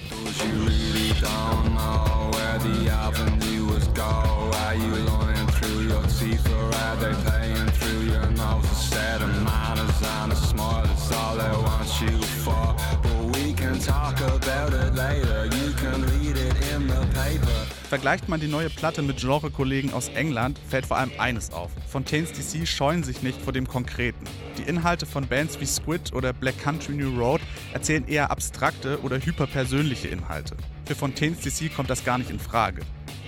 Vergleicht 17.90 18.28
man 18.28 18.42
die 18.42 18.50
neue 18.50 18.70
Platte 18.70 19.02
mit 19.02 19.22
Genre-Kollegen 19.22 19.94
aus 19.94 20.10
England, 20.10 20.60
fällt 20.68 20.86
vor 20.86 20.98
allem 20.98 21.12
eines 21.20 21.54
auf. 21.54 21.72
Fontaines 21.88 22.34
DC 22.34 22.68
scheuen 22.68 23.02
sich 23.02 23.24
nicht 23.24 23.42
vor 23.42 23.54
dem 23.54 23.66
Konkreten. 23.66 24.26
Die 24.58 24.64
Inhalte 24.64 25.06
von 25.06 25.26
Bands 25.26 25.58
wie 25.62 25.66
Squid 25.66 26.12
oder 26.14 26.34
Black 26.34 26.62
Country 26.62 26.96
New 26.96 27.18
Road 27.18 27.40
erzählen 27.74 28.06
eher 28.06 28.30
abstrakte 28.30 29.02
oder 29.04 29.18
hyperpersönliche 29.20 30.10
Inhalte. 30.10 30.58
Für 30.84 30.96
Fontaines 30.96 31.40
DC 31.40 31.74
kommt 31.74 31.90
das 31.90 32.04
gar 32.04 32.18
nicht 32.18 32.30
in 32.30 32.40
Frage. 32.40 32.82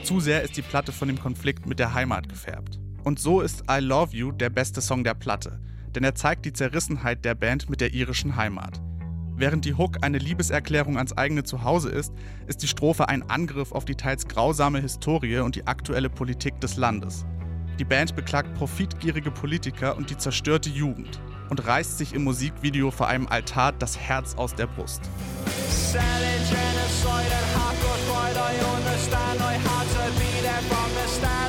Zu 0.04 0.20
sehr 0.20 0.44
ist 0.44 0.58
die 0.58 0.62
Platte 0.62 0.92
von 0.92 1.08
dem 1.08 1.22
Konflikt 1.22 1.66
mit 1.66 1.80
der 1.80 1.94
Heimat 1.94 2.28
gefärbt. 2.28 2.80
Und 3.06 3.18
so 3.18 3.40
ist 3.40 3.64
I 3.72 3.80
Love 3.80 4.14
You 4.14 4.34
der 4.34 4.50
beste 4.50 4.82
Song 4.82 5.06
der 5.06 5.14
Platte, 5.14 5.62
denn 5.96 6.04
er 6.04 6.16
zeigt 6.16 6.44
die 6.44 6.54
Zerrissenheit 6.54 7.24
der 7.24 7.36
Band 7.36 7.70
mit 7.70 7.80
der 7.80 7.94
irischen 7.94 8.36
Heimat. 8.36 8.82
Während 9.40 9.64
die 9.64 9.74
Hook 9.74 10.00
eine 10.02 10.18
Liebeserklärung 10.18 10.98
ans 10.98 11.18
eigene 11.18 11.46
Zuhause 11.46 11.88
ist, 11.88 12.12
ist 12.48 12.62
die 12.62 12.68
Strophe 12.68 13.08
ein 13.08 13.30
Angriff 13.30 13.72
auf 13.72 13.86
die 13.86 13.96
teils 13.96 14.28
grausame 14.28 14.82
Historie 14.82 15.38
und 15.38 15.56
die 15.56 15.66
aktuelle 15.66 16.10
Politik 16.10 16.60
des 16.60 16.76
Landes. 16.76 17.26
Die 17.80 17.86
Band 17.86 18.18
beklagt 18.18 18.54
profitgierige 18.56 19.32
Politiker 19.32 19.96
und 19.96 20.10
die 20.10 20.18
zerstörte 20.18 20.70
Jugend 20.70 21.22
und 21.50 21.66
reißt 21.66 21.98
sich 21.98 22.14
im 22.14 22.26
Musikvideo 22.26 22.92
vor 22.92 23.08
einem 23.08 23.28
Altar 23.28 23.72
das 23.72 23.98
Herz 23.98 24.36
aus 24.36 24.56
der 24.56 24.68
Brust. 24.68 25.10
every 31.10 31.49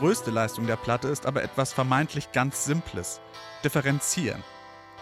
größte 0.00 0.30
Leistung 0.30 0.66
der 0.66 0.76
Platte 0.76 1.08
ist 1.08 1.26
aber 1.26 1.42
etwas 1.42 1.74
vermeintlich 1.74 2.32
ganz 2.32 2.64
Simples: 2.64 3.20
Differenzieren. 3.62 4.42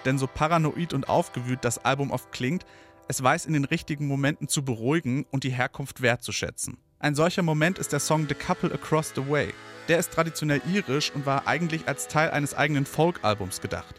Denn 0.04 0.18
so 0.18 0.26
paranoid 0.26 0.92
und 0.92 1.08
aufgewühlt 1.08 1.60
das 1.62 1.84
Album 1.84 2.10
oft 2.10 2.32
klingt, 2.32 2.66
es 3.06 3.22
weiß 3.22 3.46
in 3.46 3.52
den 3.52 3.64
richtigen 3.64 4.08
Momenten 4.08 4.48
zu 4.48 4.64
beruhigen 4.64 5.24
und 5.30 5.44
die 5.44 5.50
Herkunft 5.50 6.02
wertzuschätzen. 6.02 6.78
Ein 6.98 7.14
solcher 7.14 7.42
Moment 7.42 7.78
ist 7.78 7.92
der 7.92 8.00
Song 8.00 8.26
The 8.28 8.34
Couple 8.34 8.72
Across 8.74 9.12
the 9.14 9.28
Way. 9.28 9.54
Der 9.86 9.98
ist 9.98 10.12
traditionell 10.12 10.60
irisch 10.70 11.12
und 11.14 11.24
war 11.24 11.46
eigentlich 11.46 11.86
als 11.86 12.08
Teil 12.08 12.32
eines 12.32 12.54
eigenen 12.54 12.84
Folk-Albums 12.84 13.60
gedacht. 13.60 13.94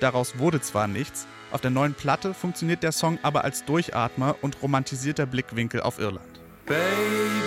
Daraus 0.00 0.38
wurde 0.38 0.60
zwar 0.60 0.86
nichts, 0.86 1.26
auf 1.50 1.62
der 1.62 1.70
neuen 1.70 1.94
Platte 1.94 2.34
funktioniert 2.34 2.82
der 2.82 2.92
Song 2.92 3.18
aber 3.22 3.44
als 3.44 3.64
Durchatmer 3.64 4.36
und 4.42 4.62
romantisierter 4.62 5.24
Blickwinkel 5.24 5.80
auf 5.80 5.98
Irland. 5.98 6.40
Baby, 6.66 7.42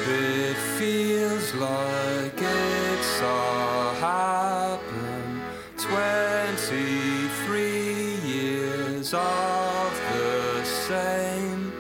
all 3.21 3.93
happened. 4.01 5.41
23 5.77 8.23
years 8.25 9.13
of 9.13 9.91
the 10.13 10.65
same. 10.65 11.71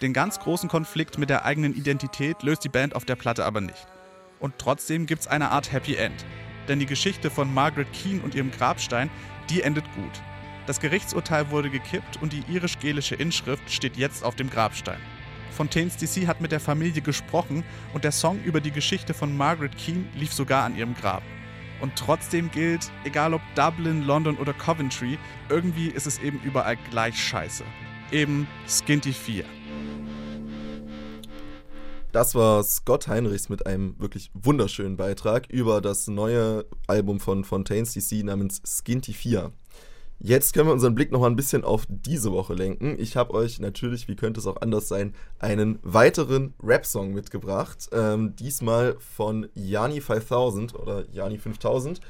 Den 0.00 0.12
ganz 0.12 0.40
großen 0.40 0.68
Konflikt 0.68 1.18
mit 1.18 1.30
der 1.30 1.44
eigenen 1.44 1.74
Identität 1.74 2.42
löst 2.42 2.64
die 2.64 2.68
Band 2.68 2.96
auf 2.96 3.04
der 3.04 3.16
Platte 3.16 3.44
aber 3.44 3.60
nicht. 3.60 3.86
Und 4.40 4.54
trotzdem 4.58 5.06
gibt's 5.06 5.28
eine 5.28 5.50
Art 5.50 5.70
Happy 5.70 5.94
End. 5.94 6.24
Denn 6.66 6.80
die 6.80 6.86
Geschichte 6.86 7.30
von 7.30 7.52
Margaret 7.52 7.92
Keane 7.92 8.22
und 8.22 8.34
ihrem 8.34 8.50
Grabstein, 8.50 9.10
die 9.50 9.62
endet 9.62 9.84
gut. 9.94 10.22
Das 10.66 10.80
Gerichtsurteil 10.80 11.50
wurde 11.50 11.70
gekippt 11.70 12.20
und 12.22 12.32
die 12.32 12.44
irisch-gelische 12.48 13.14
Inschrift 13.14 13.70
steht 13.70 13.96
jetzt 13.96 14.24
auf 14.24 14.36
dem 14.36 14.50
Grabstein. 14.50 15.00
Fontaines 15.52 15.96
DC 15.96 16.26
hat 16.26 16.40
mit 16.40 16.50
der 16.50 16.60
Familie 16.60 17.02
gesprochen 17.02 17.62
und 17.94 18.04
der 18.04 18.12
Song 18.12 18.42
über 18.42 18.60
die 18.60 18.72
Geschichte 18.72 19.14
von 19.14 19.36
Margaret 19.36 19.76
Keane 19.76 20.04
lief 20.16 20.32
sogar 20.32 20.64
an 20.64 20.76
ihrem 20.76 20.94
Grab. 20.94 21.22
Und 21.80 21.96
trotzdem 21.96 22.50
gilt, 22.50 22.90
egal 23.04 23.34
ob 23.34 23.40
Dublin, 23.54 24.02
London 24.02 24.36
oder 24.38 24.52
Coventry, 24.52 25.18
irgendwie 25.48 25.88
ist 25.88 26.06
es 26.06 26.18
eben 26.20 26.40
überall 26.42 26.76
gleich 26.90 27.16
scheiße. 27.16 27.64
Eben 28.10 28.46
Skinty 28.68 29.12
4. 29.12 29.44
Das 32.12 32.34
war 32.34 32.62
Scott 32.62 33.08
Heinrichs 33.08 33.48
mit 33.48 33.66
einem 33.66 33.98
wirklich 33.98 34.30
wunderschönen 34.34 34.98
Beitrag 34.98 35.50
über 35.50 35.80
das 35.80 36.08
neue 36.08 36.66
Album 36.86 37.20
von 37.20 37.42
Fontaines 37.42 37.94
DC 37.94 38.22
namens 38.22 38.60
Skinty 38.66 39.14
4. 39.14 39.50
Jetzt 40.24 40.54
können 40.54 40.68
wir 40.68 40.72
unseren 40.72 40.94
Blick 40.94 41.10
noch 41.10 41.18
mal 41.18 41.26
ein 41.26 41.34
bisschen 41.34 41.64
auf 41.64 41.84
diese 41.88 42.30
Woche 42.30 42.54
lenken. 42.54 42.94
Ich 42.96 43.16
habe 43.16 43.34
euch 43.34 43.58
natürlich, 43.58 44.06
wie 44.06 44.14
könnte 44.14 44.38
es 44.38 44.46
auch 44.46 44.60
anders 44.60 44.86
sein, 44.86 45.16
einen 45.40 45.80
weiteren 45.82 46.54
Rap-Song 46.62 47.12
mitgebracht. 47.12 47.88
Ähm, 47.90 48.36
diesmal 48.36 48.94
von 49.00 49.48
Jani 49.54 50.00
5000 50.00 50.76
oder 50.76 51.06
Jani 51.10 51.38
5000, 51.38 52.00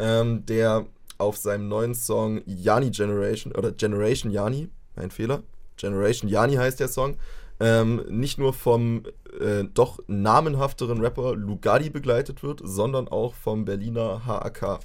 ähm, 0.00 0.44
der 0.44 0.86
auf 1.18 1.36
seinem 1.36 1.68
neuen 1.68 1.94
Song 1.94 2.42
Jani 2.46 2.90
Generation 2.90 3.52
oder 3.52 3.70
Generation 3.70 4.32
Jani, 4.32 4.68
mein 4.96 5.12
Fehler, 5.12 5.44
Generation 5.76 6.28
Jani 6.28 6.54
heißt 6.54 6.80
der 6.80 6.88
Song, 6.88 7.16
ähm, 7.60 8.02
nicht 8.08 8.38
nur 8.38 8.54
vom 8.54 9.04
äh, 9.40 9.64
doch 9.72 10.00
namenhafteren 10.06 11.00
Rapper 11.00 11.34
Lugadi 11.34 11.90
begleitet 11.90 12.42
wird, 12.42 12.60
sondern 12.62 13.08
auch 13.08 13.34
vom 13.34 13.64
Berliner 13.64 14.26
HAK. 14.26 14.80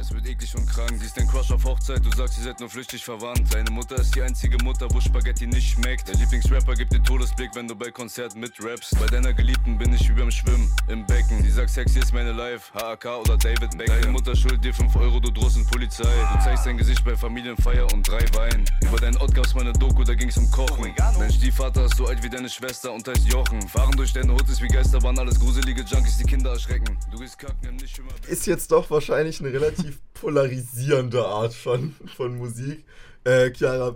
Es 0.00 0.12
wird 0.12 0.26
eklig 0.26 0.54
und 0.56 0.66
krank. 0.66 0.92
Sie 0.98 1.06
ist 1.06 1.16
dein 1.16 1.26
Crush 1.26 1.50
auf 1.50 1.64
Hochzeit, 1.64 2.04
du 2.04 2.10
sagst, 2.16 2.34
sie 2.34 2.42
seid 2.42 2.60
nur 2.60 2.68
flüchtig 2.68 3.04
verwandt. 3.04 3.52
Deine 3.52 3.70
Mutter 3.70 3.96
ist 3.96 4.14
die 4.14 4.22
einzige 4.22 4.56
Mutter, 4.62 4.88
wo 4.92 5.00
Spaghetti 5.00 5.46
nicht 5.46 5.72
schmeckt. 5.72 6.08
Dein 6.08 6.18
Lieblingsrapper 6.18 6.74
gibt 6.74 6.92
dir 6.92 7.02
Todesblick, 7.02 7.50
wenn 7.54 7.68
du 7.68 7.74
bei 7.74 7.90
Konzerten 7.90 8.40
mitrappst. 8.40 8.98
Bei 8.98 9.06
deiner 9.06 9.32
Geliebten 9.32 9.78
bin 9.78 9.92
ich 9.92 10.08
wie 10.08 10.12
beim 10.12 10.30
Schwimmen 10.30 10.72
im 10.88 11.06
Becken. 11.06 11.42
Sie 11.42 11.50
sagt, 11.50 11.70
sexy 11.70 11.98
ist 11.98 12.12
meine 12.12 12.32
Life, 12.32 12.72
HAK 12.74 13.06
oder 13.20 13.36
David 13.36 13.76
Beckham. 13.76 14.00
Deine 14.00 14.12
Mutter 14.12 14.36
schuldet 14.36 14.64
dir 14.64 14.74
5 14.74 14.96
Euro, 14.96 15.20
du 15.20 15.30
drohst 15.30 15.56
in 15.56 15.66
Polizei. 15.66 16.08
Du 16.32 16.44
zeigst 16.44 16.66
dein 16.66 16.76
Gesicht 16.76 17.04
bei 17.04 17.16
Familienfeier 17.16 17.86
und 17.92 18.06
drei 18.06 18.24
Wein. 18.34 18.64
Über 18.82 18.98
deinen 18.98 19.16
Ort 19.18 19.34
gab's 19.34 19.54
meine 19.54 19.72
Doku, 19.72 20.04
da 20.04 20.14
ging's 20.14 20.36
um 20.36 20.50
Kochen. 20.50 20.94
Dein 20.96 21.32
Stiefvater 21.32 21.84
ist 21.84 21.96
so 21.96 22.06
alt 22.06 22.22
wie 22.22 22.28
deine 22.28 22.48
Schwester 22.48 22.92
und 22.92 23.06
heißt 23.06 23.27
Jochen. 23.28 23.60
Fahren 23.62 23.92
durch 23.96 24.12
deine 24.12 24.32
Hutes 24.32 24.62
wie 24.62 24.68
Geisterbahn, 24.68 25.18
alles 25.18 25.38
gruselige 25.38 25.82
Junkies, 25.82 26.18
die 26.18 26.24
Kinder 26.24 26.50
erschrecken. 26.50 26.98
Du 27.12 27.18
gehst 27.18 27.38
kacken, 27.38 27.76
nicht 27.76 27.98
immer. 27.98 28.08
Ist 28.26 28.46
jetzt 28.46 28.72
doch 28.72 28.90
wahrscheinlich 28.90 29.40
eine 29.40 29.52
relativ 29.52 30.00
polarisierende 30.14 31.24
Art 31.24 31.52
von, 31.52 31.94
von 32.16 32.38
Musik. 32.38 32.84
Äh, 33.24 33.50
Chiara, 33.52 33.94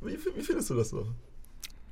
wie, 0.00 0.18
wie 0.34 0.42
findest 0.42 0.70
du 0.70 0.74
das 0.74 0.90
so? 0.90 1.06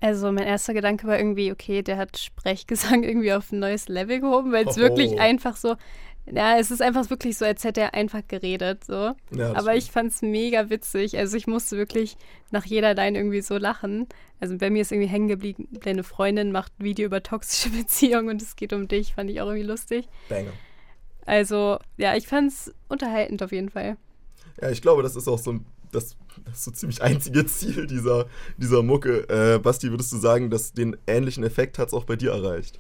Also 0.01 0.31
mein 0.31 0.47
erster 0.47 0.75
Gedanke 0.75 1.07
war 1.07 1.19
irgendwie, 1.19 1.53
okay, 1.53 1.83
der 1.83 1.97
hat 1.97 2.19
Sprechgesang 2.19 3.03
irgendwie 3.05 3.33
auf 3.33 3.53
ein 3.53 3.61
neues 3.61 3.89
Level 3.89 4.21
gehoben, 4.21 4.53
weil 4.53 4.67
es 4.67 4.77
wirklich 4.77 5.21
einfach 5.21 5.57
so, 5.57 5.77
ja, 6.31 6.59
es 6.59 6.71
ist 6.71 6.83
einfach 6.83 7.09
wirklich 7.09 7.39
so, 7.39 7.45
als 7.45 7.63
hätte 7.65 7.81
er 7.81 7.95
einfach 7.95 8.23
geredet, 8.27 8.85
so. 8.85 9.13
Ja, 9.31 9.51
Aber 9.51 9.61
stimmt. 9.61 9.77
ich 9.77 9.91
fand 9.91 10.13
es 10.13 10.23
mega 10.23 10.71
witzig. 10.71 11.17
Also 11.19 11.37
ich 11.37 11.47
musste 11.47 11.77
wirklich 11.77 12.17
nach 12.51 12.65
jeder 12.65 12.95
Line 12.95 13.17
irgendwie 13.17 13.43
so 13.43 13.57
lachen. 13.57 14.09
Also 14.41 14.57
bei 14.59 14.71
mir 14.71 14.83
ist 14.83 14.93
irgendwie 14.93 15.09
hängen 15.09 15.29
geblieben, 15.29 15.69
deine 15.71 16.03
Freundin 16.03 16.53
macht 16.53 16.73
ein 16.79 16.85
Video 16.85 17.07
über 17.07 17.23
toxische 17.23 17.71
Beziehungen 17.77 18.29
und 18.29 18.43
es 18.43 18.57
geht 18.57 18.73
um 18.73 18.89
dich, 18.89 19.15
fand 19.15 19.31
ich 19.31 19.41
auch 19.41 19.47
irgendwie 19.47 19.67
lustig. 19.67 20.09
Banger. 20.29 20.53
Also, 21.27 21.79
ja, 21.97 22.15
ich 22.17 22.27
fand 22.27 22.53
es 22.53 22.73
unterhaltend 22.89 23.43
auf 23.43 23.53
jeden 23.53 23.71
Fall. 23.71 23.97
Ja, 24.61 24.71
ich 24.71 24.81
glaube, 24.81 25.03
das 25.03 25.17
ist 25.17 25.29
auch 25.29 25.39
so 25.39 25.53
ein 25.53 25.67
das, 25.93 26.17
das 26.45 26.65
so 26.65 26.71
ziemlich 26.71 27.03
einzige 27.03 27.47
Ziel 27.47 27.87
dieser, 27.87 28.27
dieser 28.57 28.83
Mucke. 28.83 29.29
Äh, 29.29 29.59
Basti, 29.59 29.91
würdest 29.91 30.13
du 30.13 30.19
sagen, 30.19 30.51
dass 30.51 30.73
den 30.73 30.97
ähnlichen 31.07 31.45
Effekt 31.45 31.79
hat 31.79 31.89
es 31.89 31.95
auch 31.95 32.05
bei 32.05 32.17
dir 32.17 32.33
erreicht? 32.33 32.79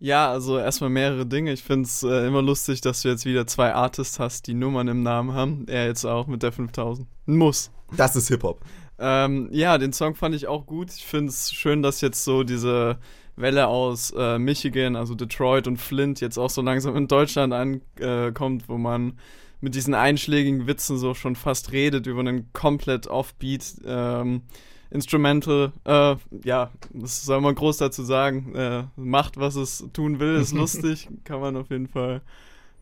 Ja, 0.00 0.30
also 0.30 0.58
erstmal 0.58 0.88
mehrere 0.88 1.26
Dinge. 1.26 1.52
Ich 1.52 1.62
finde 1.62 1.84
es 1.84 2.02
äh, 2.02 2.26
immer 2.26 2.40
lustig, 2.40 2.80
dass 2.80 3.02
du 3.02 3.08
jetzt 3.08 3.26
wieder 3.26 3.46
zwei 3.46 3.74
Artists 3.74 4.18
hast, 4.18 4.46
die 4.46 4.54
Nummern 4.54 4.88
im 4.88 5.02
Namen 5.02 5.34
haben. 5.34 5.66
Er 5.68 5.86
jetzt 5.86 6.06
auch 6.06 6.26
mit 6.26 6.42
der 6.42 6.52
5000. 6.52 7.06
Muss. 7.26 7.70
Das 7.96 8.16
ist 8.16 8.28
Hip-Hop. 8.28 8.60
Ähm, 8.98 9.50
ja, 9.52 9.76
den 9.76 9.92
Song 9.92 10.14
fand 10.14 10.34
ich 10.34 10.46
auch 10.46 10.64
gut. 10.64 10.90
Ich 10.90 11.04
finde 11.04 11.28
es 11.28 11.52
schön, 11.52 11.82
dass 11.82 12.00
jetzt 12.00 12.24
so 12.24 12.44
diese 12.44 12.98
Welle 13.36 13.66
aus 13.66 14.12
äh, 14.16 14.38
Michigan, 14.38 14.96
also 14.96 15.14
Detroit 15.14 15.66
und 15.66 15.76
Flint, 15.76 16.22
jetzt 16.22 16.38
auch 16.38 16.50
so 16.50 16.62
langsam 16.62 16.96
in 16.96 17.06
Deutschland 17.06 17.52
ankommt, 17.52 18.62
äh, 18.62 18.68
wo 18.68 18.78
man 18.78 19.18
mit 19.60 19.74
diesen 19.74 19.92
einschlägigen 19.92 20.66
Witzen 20.66 20.96
so 20.96 21.12
schon 21.12 21.36
fast 21.36 21.72
redet 21.72 22.06
über 22.06 22.20
einen 22.20 22.50
komplett 22.54 23.06
Offbeat. 23.06 23.74
Ähm, 23.84 24.42
Instrumental, 24.90 25.72
äh, 25.84 26.16
ja, 26.44 26.70
was 26.92 27.24
soll 27.24 27.40
man 27.40 27.54
groß 27.54 27.76
dazu 27.76 28.02
sagen? 28.02 28.54
Äh, 28.54 28.84
macht, 28.96 29.38
was 29.38 29.54
es 29.54 29.84
tun 29.92 30.18
will, 30.18 30.36
ist 30.36 30.52
lustig, 30.54 31.08
kann 31.24 31.40
man 31.40 31.56
auf 31.56 31.70
jeden 31.70 31.86
Fall 31.86 32.22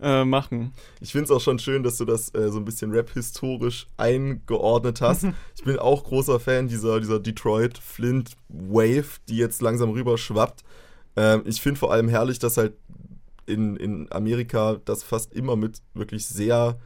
äh, 0.01 0.25
machen. 0.25 0.73
Ich 1.01 1.13
finde 1.13 1.25
es 1.25 1.31
auch 1.31 1.41
schon 1.41 1.59
schön, 1.59 1.83
dass 1.83 1.99
du 1.99 2.05
das 2.05 2.33
äh, 2.35 2.51
so 2.51 2.59
ein 2.59 2.65
bisschen 2.65 2.93
rap-historisch 2.93 3.87
eingeordnet 3.97 5.01
hast. 5.01 5.25
ich 5.57 5.65
bin 5.65 5.79
auch 5.79 6.05
großer 6.05 6.41
Fan 6.41 6.69
dieser, 6.69 7.01
dieser 7.01 7.21
Detroit-Flint-Wave, 7.21 9.19
die 9.29 9.37
jetzt 9.37 9.61
langsam 9.61 9.91
rüber 9.91 10.17
schwappt. 10.17 10.65
Ähm, 11.17 11.43
ich 11.45 11.61
finde 11.61 11.79
vor 11.79 11.93
allem 11.93 12.09
herrlich, 12.09 12.39
dass 12.39 12.57
halt 12.57 12.75
in, 13.47 13.77
in 13.77 14.07
Amerika 14.13 14.79
das 14.85 15.03
fast 15.03 15.35
immer 15.35 15.57
mit 15.57 15.83
wirklich 15.95 16.27
sehr 16.27 16.79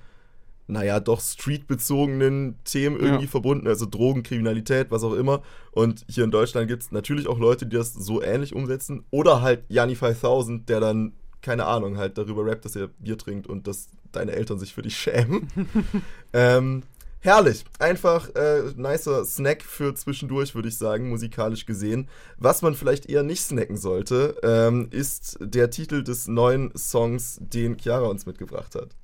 naja, 0.73 1.01
doch 1.01 1.21
streetbezogenen 1.21 2.57
Themen 2.65 2.99
irgendwie 2.99 3.25
ja. 3.25 3.31
verbunden, 3.31 3.69
also 3.69 3.87
Drogen, 3.87 4.23
Kriminalität, 4.23 4.91
was 4.91 5.05
auch 5.05 5.15
immer. 5.15 5.43
Und 5.71 6.05
hier 6.09 6.25
in 6.25 6.31
Deutschland 6.31 6.69
gibt 6.69 6.83
es 6.83 6.93
natürlich 6.93 7.29
auch 7.29 7.39
Leute, 7.39 7.67
die 7.67 7.77
das 7.77 7.93
so 7.93 8.23
ähnlich 8.23 8.55
umsetzen. 8.55 9.05
Oder 9.11 9.43
halt 9.43 9.65
Yanni 9.69 9.95
5000, 9.95 10.69
der 10.69 10.81
dann, 10.81 11.13
keine 11.43 11.67
Ahnung, 11.67 11.99
halt 11.99 12.19
darüber 12.19 12.45
rappt, 12.45 12.65
dass 12.65 12.75
er 12.75 12.89
Bier 12.89 13.19
trinkt 13.19 13.47
und 13.47 13.67
dass 13.67 13.89
deine 14.11 14.33
Eltern 14.33 14.59
sich 14.59 14.75
für 14.75 14.83
dich 14.83 14.97
schämen. 14.97 15.49
ähm, 16.33 16.83
herrlich. 17.21 17.65
Einfach 17.79 18.35
äh, 18.35 18.63
nicer 18.77 19.25
Snack 19.25 19.63
für 19.63 19.95
zwischendurch, 19.95 20.55
würde 20.55 20.69
ich 20.69 20.79
sagen, 20.79 21.09
musikalisch 21.09 21.67
gesehen. 21.67 22.09
Was 22.39 22.63
man 22.63 22.75
vielleicht 22.75 23.07
eher 23.07 23.23
nicht 23.23 23.43
snacken 23.43 23.77
sollte, 23.77 24.37
ähm, 24.43 24.89
ist 24.91 25.39
der 25.41 25.71
Titel 25.71 26.03
des 26.03 26.29
neuen 26.29 26.77
Songs, 26.77 27.39
den 27.41 27.79
Chiara 27.79 28.07
uns 28.07 28.27
mitgebracht 28.27 28.75
hat. 28.75 28.97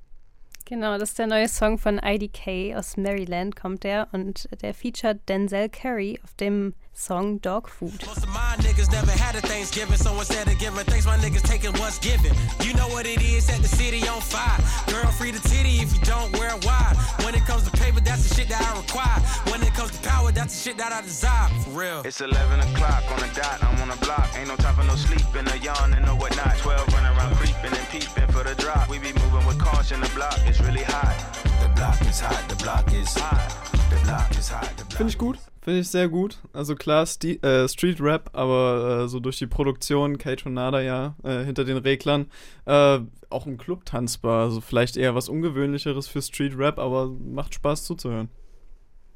Genau, 0.69 0.99
das 0.99 1.09
ist 1.09 1.17
der 1.17 1.25
neue 1.25 1.47
Song 1.47 1.79
von 1.79 1.97
IDK 1.97 2.75
aus 2.75 2.95
Maryland, 2.95 3.55
kommt 3.55 3.83
der. 3.83 4.07
Und 4.11 4.47
der 4.61 4.75
featured 4.75 5.27
Denzel 5.27 5.67
Curry 5.67 6.19
auf 6.23 6.35
dem 6.35 6.75
Song 6.93 7.37
Dog 7.37 7.67
Food. 7.69 8.05
Most 8.05 8.23
of 8.23 8.29
my 8.29 8.55
niggas 8.59 8.91
never 8.91 9.11
had 9.11 9.35
a 9.35 9.41
Thanksgiving, 9.41 9.95
so 9.97 10.13
instead 10.19 10.47
of 10.47 10.59
giving 10.59 10.83
thanks, 10.85 11.05
my 11.05 11.17
niggas 11.17 11.43
taking 11.43 11.71
what's 11.79 11.97
given. 11.99 12.33
You 12.61 12.73
know 12.73 12.87
what 12.89 13.05
it 13.05 13.21
is, 13.21 13.45
set 13.45 13.61
the 13.61 13.67
city 13.67 14.05
on 14.07 14.19
fire. 14.21 14.59
Girl, 14.87 15.09
free 15.11 15.31
the 15.31 15.39
titty 15.39 15.79
if 15.79 15.93
you 15.93 16.01
don't 16.01 16.31
wear 16.37 16.55
it 16.55 16.65
wide. 16.65 16.95
When 17.23 17.35
it 17.35 17.45
comes 17.45 17.63
to 17.69 17.71
paper, 17.71 18.01
that's 18.01 18.27
the 18.27 18.35
shit 18.35 18.49
that 18.49 18.61
I 18.61 18.77
require. 18.77 19.19
When 19.51 19.63
it 19.63 19.73
comes 19.73 19.91
to 19.91 19.99
power, 20.07 20.31
that's 20.31 20.53
the 20.57 20.69
shit 20.69 20.77
that 20.77 20.91
I 20.91 21.01
desire. 21.01 21.49
For 21.63 21.69
real. 21.71 22.01
It's 22.03 22.21
11 22.21 22.59
o'clock 22.59 23.03
on 23.11 23.19
the 23.19 23.31
dot, 23.33 23.63
I'm 23.63 23.81
on 23.81 23.89
the 23.89 24.05
block. 24.05 24.29
Ain't 24.35 24.49
no 24.49 24.55
time 24.57 24.75
for 24.75 24.83
no 24.83 24.95
sleeping, 24.95 25.45
no 25.45 25.53
yawning, 25.55 26.03
no 26.03 26.15
whatnot. 26.15 26.57
12 26.57 26.93
running 26.93 27.17
around 27.17 27.35
creeping 27.37 27.77
and 27.77 27.87
peeping 27.89 28.27
for 28.27 28.43
the 28.43 28.55
drop. 28.55 28.89
We 28.89 28.99
be 28.99 29.13
moving 29.13 29.45
with 29.47 29.59
caution, 29.59 30.01
the 30.01 30.09
block 30.09 30.37
is 30.47 30.59
really 30.59 30.83
hot. 30.83 31.48
The 31.61 31.69
block 31.75 32.01
is 32.09 32.21
hot, 32.21 32.49
the 32.49 32.63
block 32.63 32.93
is 32.93 33.15
hot. 33.15 33.69
The 33.89 34.05
block 34.05 34.31
is 34.37 34.51
hot. 34.51 34.69
Finde 34.95 35.11
ich 35.11 35.17
gut. 35.17 35.37
Finde 35.61 35.81
ich 35.81 35.89
sehr 35.89 36.07
gut. 36.07 36.37
Also 36.53 36.75
klar, 36.75 37.05
Sti 37.05 37.35
äh, 37.41 37.67
Street 37.67 38.01
Rap, 38.01 38.29
aber 38.33 39.03
äh, 39.03 39.07
so 39.07 39.19
durch 39.19 39.37
die 39.37 39.47
Produktion, 39.47 40.17
Kate 40.17 40.43
Tornada 40.43 40.81
ja 40.81 41.15
äh, 41.23 41.43
hinter 41.43 41.65
den 41.65 41.77
Reglern, 41.77 42.31
äh, 42.65 42.99
auch 43.29 43.45
im 43.45 43.57
Club 43.57 43.85
tanzbar. 43.85 44.45
Also 44.45 44.61
vielleicht 44.61 44.97
eher 44.97 45.15
was 45.15 45.29
Ungewöhnlicheres 45.29 46.07
für 46.07 46.21
Street 46.21 46.57
Rap, 46.57 46.79
aber 46.79 47.07
macht 47.07 47.53
Spaß 47.53 47.83
zuzuhören. 47.83 48.29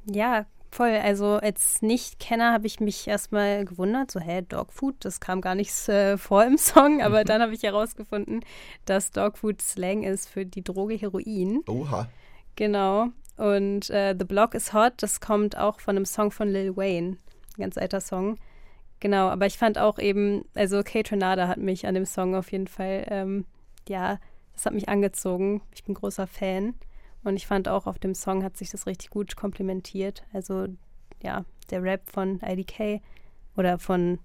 Ja, 0.06 0.45
voll. 0.69 0.91
Also 1.01 1.38
als 1.38 1.82
Nicht-Kenner 1.82 2.51
habe 2.51 2.67
ich 2.67 2.79
mich 2.79 3.08
erstmal 3.08 3.63
gewundert, 3.63 4.12
so, 4.12 4.19
hä, 4.19 4.41
Dogfood, 4.41 4.95
das 4.99 5.19
kam 5.19 5.39
gar 5.39 5.56
nichts 5.56 5.88
äh, 5.88 6.17
vor 6.17 6.43
im 6.43 6.58
Song, 6.58 7.01
aber 7.01 7.23
dann 7.25 7.41
habe 7.41 7.53
ich 7.53 7.63
herausgefunden, 7.63 8.41
dass 8.86 9.12
Dogfood 9.12 9.62
Slang 9.62 10.03
ist 10.03 10.29
für 10.29 10.45
die 10.45 10.63
Droge 10.63 10.95
Heroin. 10.95 11.62
Oha. 11.67 12.10
Genau. 12.56 13.10
Und 13.38 13.89
äh, 13.89 14.16
The 14.18 14.26
Block 14.26 14.54
is 14.54 14.74
Hot, 14.74 14.94
das 14.98 15.20
kommt 15.20 15.58
auch 15.58 15.80
von 15.80 15.96
einem 15.96 16.06
Song 16.06 16.32
von 16.32 16.50
Lil 16.50 16.76
Wayne. 16.78 17.18
Ein 17.58 17.62
ganz 17.62 17.78
alter 17.78 18.00
Song. 18.00 18.38
Genau, 19.00 19.28
aber 19.28 19.46
ich 19.48 19.58
fand 19.58 19.78
auch 19.78 20.00
eben, 20.00 20.46
also 20.54 20.82
Kate 20.84 21.12
Renada 21.12 21.48
hat 21.48 21.58
mich 21.58 21.88
an 21.88 21.96
dem 21.96 22.06
Song 22.06 22.36
auf 22.36 22.52
jeden 22.52 22.68
Fall, 22.68 23.06
ähm, 23.10 23.46
ja, 23.88 24.20
das 24.54 24.66
hat 24.66 24.74
mich 24.74 24.88
angezogen. 24.88 25.62
Ich 25.74 25.84
bin 25.84 25.96
großer 25.96 26.28
Fan. 26.28 26.76
Und 27.24 27.36
ich 27.36 27.48
fand 27.48 27.68
auch 27.68 27.88
auf 27.88 28.00
dem 28.00 28.16
Song 28.16 28.44
hat 28.44 28.58
sich 28.58 28.70
das 28.70 28.86
richtig 28.86 29.10
gut 29.10 29.36
komplementiert. 29.36 30.24
Also, 30.34 30.68
ja, 31.22 31.46
der 31.70 31.82
Rap 31.82 32.10
von 32.10 32.39
IDK 32.42 33.02
oder 33.56 33.80
von 33.80 34.20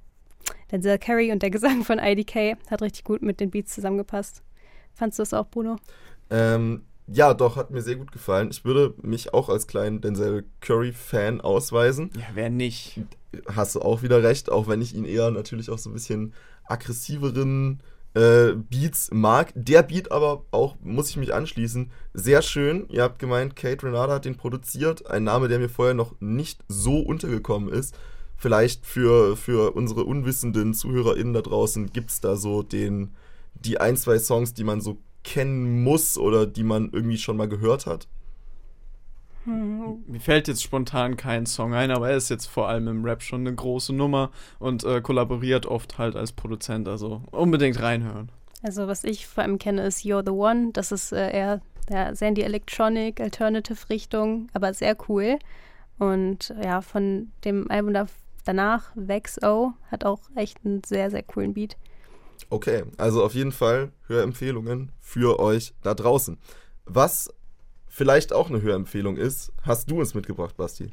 Denzel 0.71 0.99
Curry 0.99 1.33
und 1.33 1.43
der 1.43 1.51
Gesang 1.51 1.85
von 1.85 1.99
IDK 1.99 2.57
hat 2.71 2.83
richtig 2.83 3.05
gut 3.05 3.23
mit 3.23 3.41
den 3.41 3.51
Beats 3.51 3.75
zusammengepasst. 3.75 4.43
Fandst 4.95 5.19
du 5.19 5.23
das 5.23 5.35
auch, 5.35 5.47
Bruno? 5.49 5.77
Ähm, 6.31 6.85
ja, 7.11 7.35
doch, 7.35 7.57
hat 7.57 7.71
mir 7.71 7.83
sehr 7.83 7.97
gut 7.97 8.13
gefallen. 8.13 8.49
Ich 8.51 8.65
würde 8.65 8.95
mich 9.03 9.33
auch 9.33 9.49
als 9.49 9.67
kleinen 9.67 10.01
Denzel 10.01 10.45
Curry-Fan 10.61 11.41
ausweisen. 11.41 12.11
Ja, 12.17 12.27
wer 12.35 12.51
nicht? 12.51 13.01
Hast 13.47 13.75
du 13.75 13.81
auch 13.81 14.03
wieder 14.03 14.23
recht, 14.23 14.51
auch 14.51 14.69
wenn 14.69 14.83
ich 14.83 14.95
ihn 14.95 15.05
eher 15.05 15.31
natürlich 15.31 15.71
auch 15.71 15.79
so 15.79 15.91
ein 15.91 15.95
bisschen 15.95 16.35
aggressiveren 16.65 17.83
äh, 18.15 18.53
Beats 18.55 19.11
mag. 19.13 19.53
Der 19.55 19.83
Beat 19.83 20.13
aber 20.13 20.45
auch, 20.51 20.77
muss 20.83 21.11
ich 21.11 21.17
mich 21.17 21.33
anschließen, 21.33 21.91
sehr 22.15 22.43
schön. 22.43 22.87
Ihr 22.91 23.03
habt 23.03 23.19
gemeint, 23.19 23.57
Kate 23.57 23.87
Renata 23.87 24.15
hat 24.15 24.25
den 24.25 24.37
produziert. 24.37 25.07
Ein 25.11 25.25
Name, 25.25 25.49
der 25.49 25.59
mir 25.59 25.69
vorher 25.69 25.95
noch 25.95 26.15
nicht 26.21 26.65
so 26.69 27.01
untergekommen 27.01 27.73
ist. 27.73 27.97
Vielleicht 28.37 28.87
für, 28.87 29.37
für 29.37 29.73
unsere 29.75 30.05
unwissenden 30.05 30.75
ZuhörerInnen 30.75 31.33
da 31.33 31.43
draußen 31.43 31.93
gibt 31.93 32.11
es 32.11 32.21
da 32.21 32.37
so 32.37 32.63
den, 32.63 33.15
die 33.55 33.81
ein, 33.81 33.97
zwei 33.97 34.19
Songs, 34.19 34.55
die 34.55 34.65
man 34.65 34.81
so 34.81 34.99
kennen 35.29 35.83
muss 35.83 36.17
oder 36.17 36.47
die 36.47 36.65
man 36.65 36.91
irgendwie 36.91 37.19
schon 37.19 37.37
mal 37.37 37.49
gehört 37.49 37.87
hat? 37.87 38.09
Hm. 39.45 40.05
Mir 40.07 40.21
fällt 40.21 40.49
jetzt 40.49 40.63
spontan 40.63 41.17
kein 41.17 41.45
Song 41.45 41.75
ein, 41.75 41.91
aber 41.91 42.11
er 42.11 42.17
ist 42.17 42.31
jetzt 42.31 42.47
vor 42.47 42.69
allem 42.69 42.89
im 42.89 43.05
Rap 43.05 43.23
schon 43.23 43.41
eine 43.43 43.55
große 43.55 43.93
Nummer 43.93 44.31
und 44.59 44.85
äh, 44.85 45.03
kollaboriert 45.03 45.67
oft 45.67 45.99
halt 45.99 46.17
als 46.17 46.33
Produzent, 46.33 46.89
also 46.89 47.23
unbedingt 47.31 47.81
reinhören. 47.81 48.31
Also 48.63 48.89
was 48.89 49.05
ich 49.05 49.27
vor 49.27 49.45
allem 49.45 49.59
kenne 49.59 49.83
ist 49.83 50.05
You're 50.05 50.25
the 50.25 50.33
One, 50.33 50.71
das 50.73 50.93
ist 50.93 51.13
äh, 51.13 51.31
eher 51.31 51.61
ja, 51.91 52.15
sehr 52.15 52.29
in 52.29 52.35
die 52.35 52.43
Electronic, 52.43 53.21
Alternative 53.21 53.89
Richtung, 53.91 54.49
aber 54.55 54.73
sehr 54.73 54.97
cool. 55.09 55.39
Und 55.99 56.55
ja, 56.63 56.81
von 56.81 57.33
dem 57.45 57.71
Album 57.71 57.93
da, 57.93 58.07
danach, 58.45 58.93
Vex 58.95 59.43
O, 59.43 59.73
hat 59.91 60.05
auch 60.05 60.21
echt 60.37 60.59
einen 60.65 60.83
sehr, 60.85 61.11
sehr 61.11 61.23
coolen 61.23 61.55
Beat. 61.55 61.77
Okay, 62.51 62.85
also 62.97 63.25
auf 63.25 63.35
jeden 63.35 63.53
Fall 63.53 63.93
Hörempfehlungen 64.07 64.93
für 65.01 65.39
euch 65.39 65.75
da 65.83 65.95
draußen. 65.95 66.39
Was 66.85 67.33
vielleicht 67.87 68.33
auch 68.33 68.49
eine 68.49 68.63
Hörempfehlung 68.63 69.17
ist, 69.17 69.53
hast 69.63 69.91
du 69.91 70.01
uns 70.01 70.15
mitgebracht, 70.15 70.57
Basti. 70.57 70.91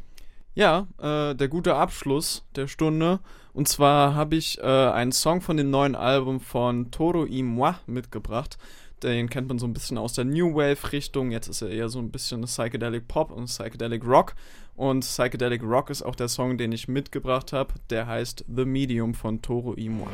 Ja, 0.55 0.87
äh, 0.99 1.35
der 1.35 1.47
gute 1.49 1.75
Abschluss 1.75 2.45
der 2.55 2.67
Stunde. 2.67 3.19
Und 3.53 3.67
zwar 3.67 4.15
habe 4.15 4.35
ich 4.35 4.57
äh, 4.59 4.63
einen 4.63 5.11
Song 5.11 5.41
von 5.41 5.57
dem 5.57 5.69
neuen 5.69 5.95
Album 5.95 6.39
von 6.39 6.91
Toro 6.91 7.25
y 7.25 7.43
Moi 7.43 7.73
mitgebracht. 7.87 8.57
Den 9.05 9.29
kennt 9.29 9.47
man 9.47 9.59
so 9.59 9.67
ein 9.67 9.73
bisschen 9.73 9.99
aus 9.99 10.13
der 10.13 10.25
New 10.25 10.55
Wave-Richtung. 10.55 11.29
Jetzt 11.29 11.47
ist 11.47 11.61
er 11.61 11.69
eher 11.69 11.89
so 11.89 11.99
ein 11.99 12.09
bisschen 12.09 12.41
Psychedelic 12.41 13.07
Pop 13.07 13.29
und 13.29 13.45
Psychedelic 13.45 14.03
Rock. 14.03 14.33
Und 14.75 15.01
Psychedelic 15.01 15.61
Rock 15.61 15.91
ist 15.91 16.01
auch 16.01 16.15
der 16.15 16.27
Song, 16.27 16.57
den 16.57 16.71
ich 16.71 16.87
mitgebracht 16.87 17.53
habe. 17.53 17.75
Der 17.91 18.07
heißt 18.07 18.45
The 18.47 18.65
Medium 18.65 19.13
von 19.13 19.43
Toro 19.43 19.75
Imua. 19.75 20.09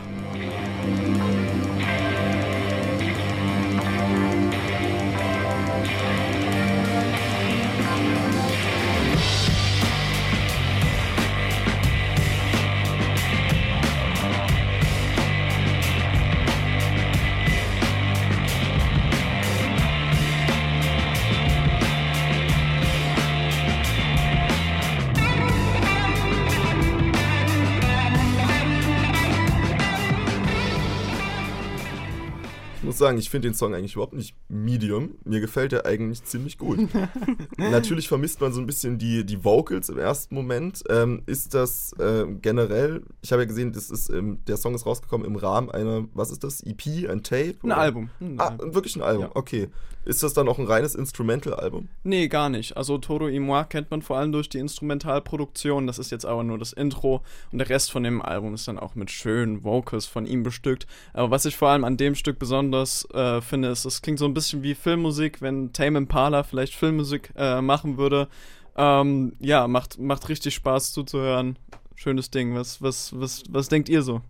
Sagen, 33.02 33.18
ich 33.18 33.30
finde 33.30 33.50
den 33.50 33.54
Song 33.54 33.76
eigentlich 33.76 33.94
überhaupt 33.94 34.14
nicht 34.14 34.36
medium. 34.48 35.16
Mir 35.26 35.42
gefällt 35.42 35.74
er 35.74 35.86
eigentlich 35.86 36.24
ziemlich 36.24 36.58
gut. 36.58 36.80
Natürlich 37.58 38.08
vermisst 38.08 38.40
man 38.40 38.54
so 38.54 38.62
ein 38.62 38.66
bisschen 38.66 38.98
die, 38.98 39.26
die 39.26 39.44
Vocals 39.44 39.90
im 39.90 39.98
ersten 39.98 40.34
Moment. 40.34 40.84
Ähm, 40.90 41.24
ist 41.26 41.54
das 41.54 41.94
äh, 42.00 42.26
generell, 42.42 43.04
ich 43.22 43.32
habe 43.34 43.42
ja 43.42 43.48
gesehen, 43.48 43.74
das 43.74 43.90
ist, 43.90 44.10
ähm, 44.10 44.40
der 44.48 44.58
Song 44.58 44.74
ist 44.76 44.86
rausgekommen 44.86 45.28
im 45.28 45.36
Rahmen 45.36 45.70
einer, 45.70 46.06
was 46.14 46.32
ist 46.32 46.44
das, 46.44 46.62
EP, 46.62 47.10
ein 47.10 47.24
Tape? 47.24 47.56
Ein 47.64 47.72
Album. 47.72 48.10
Ein 48.22 48.40
ah, 48.40 48.48
Album. 48.48 48.74
wirklich 48.74 48.96
ein 48.96 49.02
Album, 49.02 49.26
Ja. 49.26 49.32
okay. 49.36 49.70
Ist 50.04 50.24
das 50.24 50.34
dann 50.34 50.48
auch 50.48 50.58
ein 50.58 50.66
reines 50.66 50.96
Instrumental-Album? 50.96 51.88
Nee, 52.04 52.28
gar 52.28 52.50
nicht. 52.50 52.76
Also 52.76 52.98
Toro 52.98 53.28
y 53.28 53.40
Moi 53.40 53.64
kennt 53.66 53.92
man 53.92 54.02
vor 54.02 54.18
allem 54.18 54.32
durch 54.32 54.50
die 54.50 54.58
Instrumentalproduktion. 54.58 55.86
Das 55.86 56.00
ist 56.00 56.10
jetzt 56.10 56.26
aber 56.26 56.44
nur 56.44 56.58
das 56.58 56.74
Intro 56.74 57.22
und 57.52 57.60
der 57.60 57.70
Rest 57.70 57.92
von 57.92 58.02
dem 58.02 58.20
Album 58.20 58.56
ist 58.56 58.68
dann 58.68 58.80
auch 58.80 58.96
mit 58.96 59.12
schönen 59.12 59.64
Vocals 59.64 60.08
von 60.08 60.26
ihm 60.26 60.42
bestückt. 60.42 60.88
Aber 61.14 61.30
was 61.30 61.46
ich 61.46 61.56
vor 61.56 61.70
allem 61.70 61.84
an 61.84 61.98
dem 61.98 62.16
Stück 62.16 62.40
besonders 62.40 62.90
äh, 63.13 63.41
finde, 63.41 63.69
es 63.69 64.01
klingt 64.01 64.19
so 64.19 64.25
ein 64.25 64.34
bisschen 64.34 64.63
wie 64.63 64.75
Filmmusik, 64.75 65.41
wenn 65.41 65.73
Tame 65.73 65.97
Impala 65.97 66.43
vielleicht 66.43 66.75
Filmmusik 66.75 67.34
äh, 67.36 67.62
machen 67.62 67.97
würde. 67.97 68.27
Ähm, 68.75 69.34
ja, 69.39 69.67
macht, 69.67 69.99
macht 69.99 70.30
richtig 70.30 70.56
Spaß 70.56 70.93
zuzuhören. 70.93 71.58
Schönes 71.95 72.32
Ding. 72.32 72.56
Was, 72.56 72.82
was, 72.82 73.17
was, 73.19 73.43
was 73.49 73.67
denkt 73.69 73.89
ihr 73.89 74.01
so? 74.01 74.21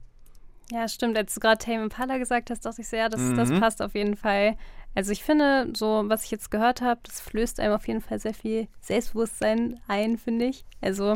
Ja, 0.71 0.87
stimmt. 0.87 1.17
Als 1.17 1.33
du 1.33 1.39
gerade 1.39 1.63
Tame 1.63 1.83
Impala 1.83 2.17
gesagt 2.17 2.49
hast, 2.49 2.65
dachte 2.65 2.81
ich 2.81 2.91
ja, 2.91 3.09
das, 3.09 3.21
das 3.35 3.49
Mhm. 3.49 3.59
passt 3.59 3.81
auf 3.81 3.93
jeden 3.93 4.15
Fall. 4.15 4.57
Also 4.95 5.11
ich 5.11 5.23
finde, 5.23 5.71
so 5.75 6.03
was 6.07 6.25
ich 6.25 6.31
jetzt 6.31 6.51
gehört 6.51 6.81
habe, 6.81 6.99
das 7.03 7.21
flößt 7.21 7.59
einem 7.59 7.73
auf 7.73 7.87
jeden 7.87 8.01
Fall 8.01 8.19
sehr 8.19 8.33
viel 8.33 8.67
Selbstbewusstsein 8.81 9.79
ein, 9.87 10.17
finde 10.17 10.45
ich. 10.45 10.65
Also 10.81 11.15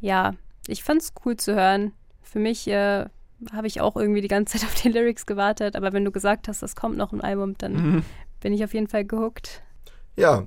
ja, 0.00 0.34
ich 0.66 0.82
fand 0.82 1.02
es 1.02 1.12
cool 1.24 1.36
zu 1.36 1.54
hören. 1.54 1.92
Für 2.22 2.38
mich 2.40 2.66
äh, 2.68 3.06
habe 3.52 3.66
ich 3.66 3.80
auch 3.80 3.96
irgendwie 3.96 4.20
die 4.20 4.28
ganze 4.28 4.58
Zeit 4.58 4.68
auf 4.68 4.74
die 4.74 4.88
Lyrics 4.88 5.26
gewartet, 5.26 5.76
aber 5.76 5.92
wenn 5.92 6.04
du 6.04 6.10
gesagt 6.10 6.48
hast, 6.48 6.62
es 6.62 6.76
kommt 6.76 6.96
noch 6.96 7.12
ein 7.12 7.20
Album, 7.20 7.56
dann 7.58 7.72
Mhm. 7.74 8.02
bin 8.40 8.52
ich 8.52 8.62
auf 8.64 8.74
jeden 8.74 8.88
Fall 8.88 9.04
gehuckt. 9.04 9.62
Ja, 10.16 10.46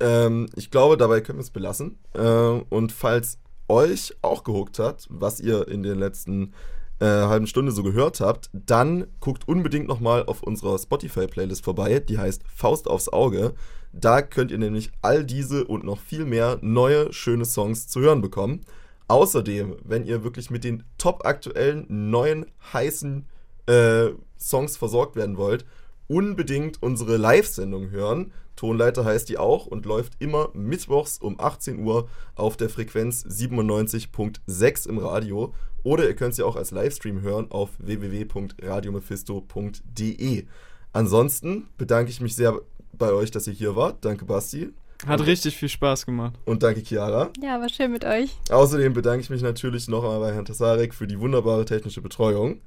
ähm, 0.00 0.46
ich 0.56 0.70
glaube, 0.70 0.96
dabei 0.96 1.20
können 1.20 1.38
wir 1.38 1.42
es 1.42 1.50
belassen. 1.50 1.98
Äh, 2.14 2.20
und 2.20 2.92
falls 2.92 3.38
euch 3.68 4.14
auch 4.22 4.44
gehuckt 4.44 4.78
hat, 4.78 5.06
was 5.10 5.40
ihr 5.40 5.68
in 5.68 5.82
der 5.82 5.96
letzten 5.96 6.52
äh, 6.98 7.04
halben 7.04 7.46
Stunde 7.46 7.72
so 7.72 7.82
gehört 7.82 8.20
habt, 8.20 8.48
dann 8.52 9.06
guckt 9.20 9.46
unbedingt 9.48 9.86
nochmal 9.86 10.24
auf 10.24 10.42
unserer 10.42 10.78
Spotify-Playlist 10.78 11.62
vorbei, 11.64 12.00
die 12.00 12.18
heißt 12.18 12.42
Faust 12.54 12.88
aufs 12.88 13.08
Auge. 13.10 13.54
Da 13.92 14.22
könnt 14.22 14.50
ihr 14.50 14.58
nämlich 14.58 14.90
all 15.02 15.24
diese 15.24 15.64
und 15.66 15.84
noch 15.84 16.00
viel 16.00 16.24
mehr 16.24 16.58
neue, 16.62 17.12
schöne 17.12 17.44
Songs 17.44 17.86
zu 17.88 18.00
hören 18.00 18.22
bekommen. 18.22 18.62
Außerdem, 19.08 19.76
wenn 19.84 20.04
ihr 20.04 20.24
wirklich 20.24 20.50
mit 20.50 20.64
den 20.64 20.82
top 20.98 21.24
aktuellen, 21.24 21.86
neuen, 21.88 22.46
heißen 22.72 23.24
äh, 23.66 24.08
Songs 24.38 24.76
versorgt 24.76 25.16
werden 25.16 25.36
wollt, 25.36 25.64
unbedingt 26.08 26.82
unsere 26.82 27.16
Live-Sendung 27.16 27.90
hören. 27.90 28.32
Tonleiter 28.56 29.04
heißt 29.04 29.28
die 29.28 29.38
auch 29.38 29.66
und 29.66 29.86
läuft 29.86 30.14
immer 30.18 30.50
mittwochs 30.54 31.18
um 31.18 31.38
18 31.38 31.78
Uhr 31.80 32.08
auf 32.34 32.56
der 32.56 32.70
Frequenz 32.70 33.24
97.6 33.26 34.88
im 34.88 34.98
Radio. 34.98 35.54
Oder 35.82 36.08
ihr 36.08 36.16
könnt 36.16 36.34
sie 36.34 36.42
auch 36.42 36.56
als 36.56 36.72
Livestream 36.72 37.20
hören 37.20 37.50
auf 37.50 37.70
www.radiomephisto.de. 37.78 40.46
Ansonsten 40.92 41.68
bedanke 41.76 42.10
ich 42.10 42.20
mich 42.20 42.34
sehr 42.34 42.60
bei 42.92 43.12
euch, 43.12 43.30
dass 43.30 43.46
ihr 43.46 43.52
hier 43.52 43.76
wart. 43.76 44.04
Danke, 44.04 44.24
Basti. 44.24 44.72
Hat 45.06 45.26
richtig 45.26 45.56
viel 45.56 45.68
Spaß 45.68 46.06
gemacht. 46.06 46.34
Und 46.44 46.62
danke, 46.62 46.82
Chiara. 46.82 47.30
Ja, 47.42 47.60
war 47.60 47.68
schön 47.68 47.92
mit 47.92 48.04
euch. 48.04 48.36
Außerdem 48.50 48.92
bedanke 48.92 49.20
ich 49.20 49.30
mich 49.30 49.42
natürlich 49.42 49.88
noch 49.88 50.04
einmal 50.04 50.20
bei 50.20 50.34
Herrn 50.34 50.44
Tasarek 50.44 50.94
für 50.94 51.06
die 51.06 51.20
wunderbare 51.20 51.64
technische 51.64 52.00
Betreuung. 52.00 52.60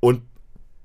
Und 0.00 0.22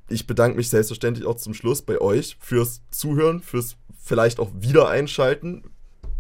ich 0.10 0.28
bedanke 0.28 0.58
mich 0.58 0.70
selbstverständlich 0.70 1.26
auch 1.26 1.36
zum 1.36 1.54
Schluss 1.54 1.82
bei 1.82 2.00
euch 2.00 2.38
fürs 2.40 2.82
Zuhören, 2.92 3.42
fürs 3.42 3.76
vielleicht 4.02 4.40
auch 4.40 4.50
wieder 4.54 4.90
einschalten. 4.90 5.64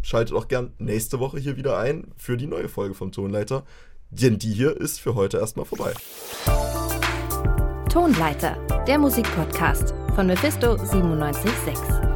Schaltet 0.02 0.36
auch 0.36 0.48
gern 0.48 0.74
nächste 0.80 1.20
Woche 1.20 1.40
hier 1.40 1.58
wieder 1.58 1.78
ein 1.78 2.08
für 2.18 2.38
die 2.38 2.48
neue 2.48 2.70
Folge 2.70 2.94
vom 2.94 3.12
Tonleiter. 3.12 3.64
Denn 4.10 4.40
die 4.40 4.54
hier 4.54 4.76
ist 4.76 5.00
für 5.00 5.16
heute 5.16 5.38
erstmal 5.38 5.66
vorbei. 5.66 5.94
Tonleiter, 7.90 8.58
der 8.88 9.00
Musikpodcast 9.00 9.94
von 10.16 10.28
Mephisto 10.28 10.76
976. 10.76 12.11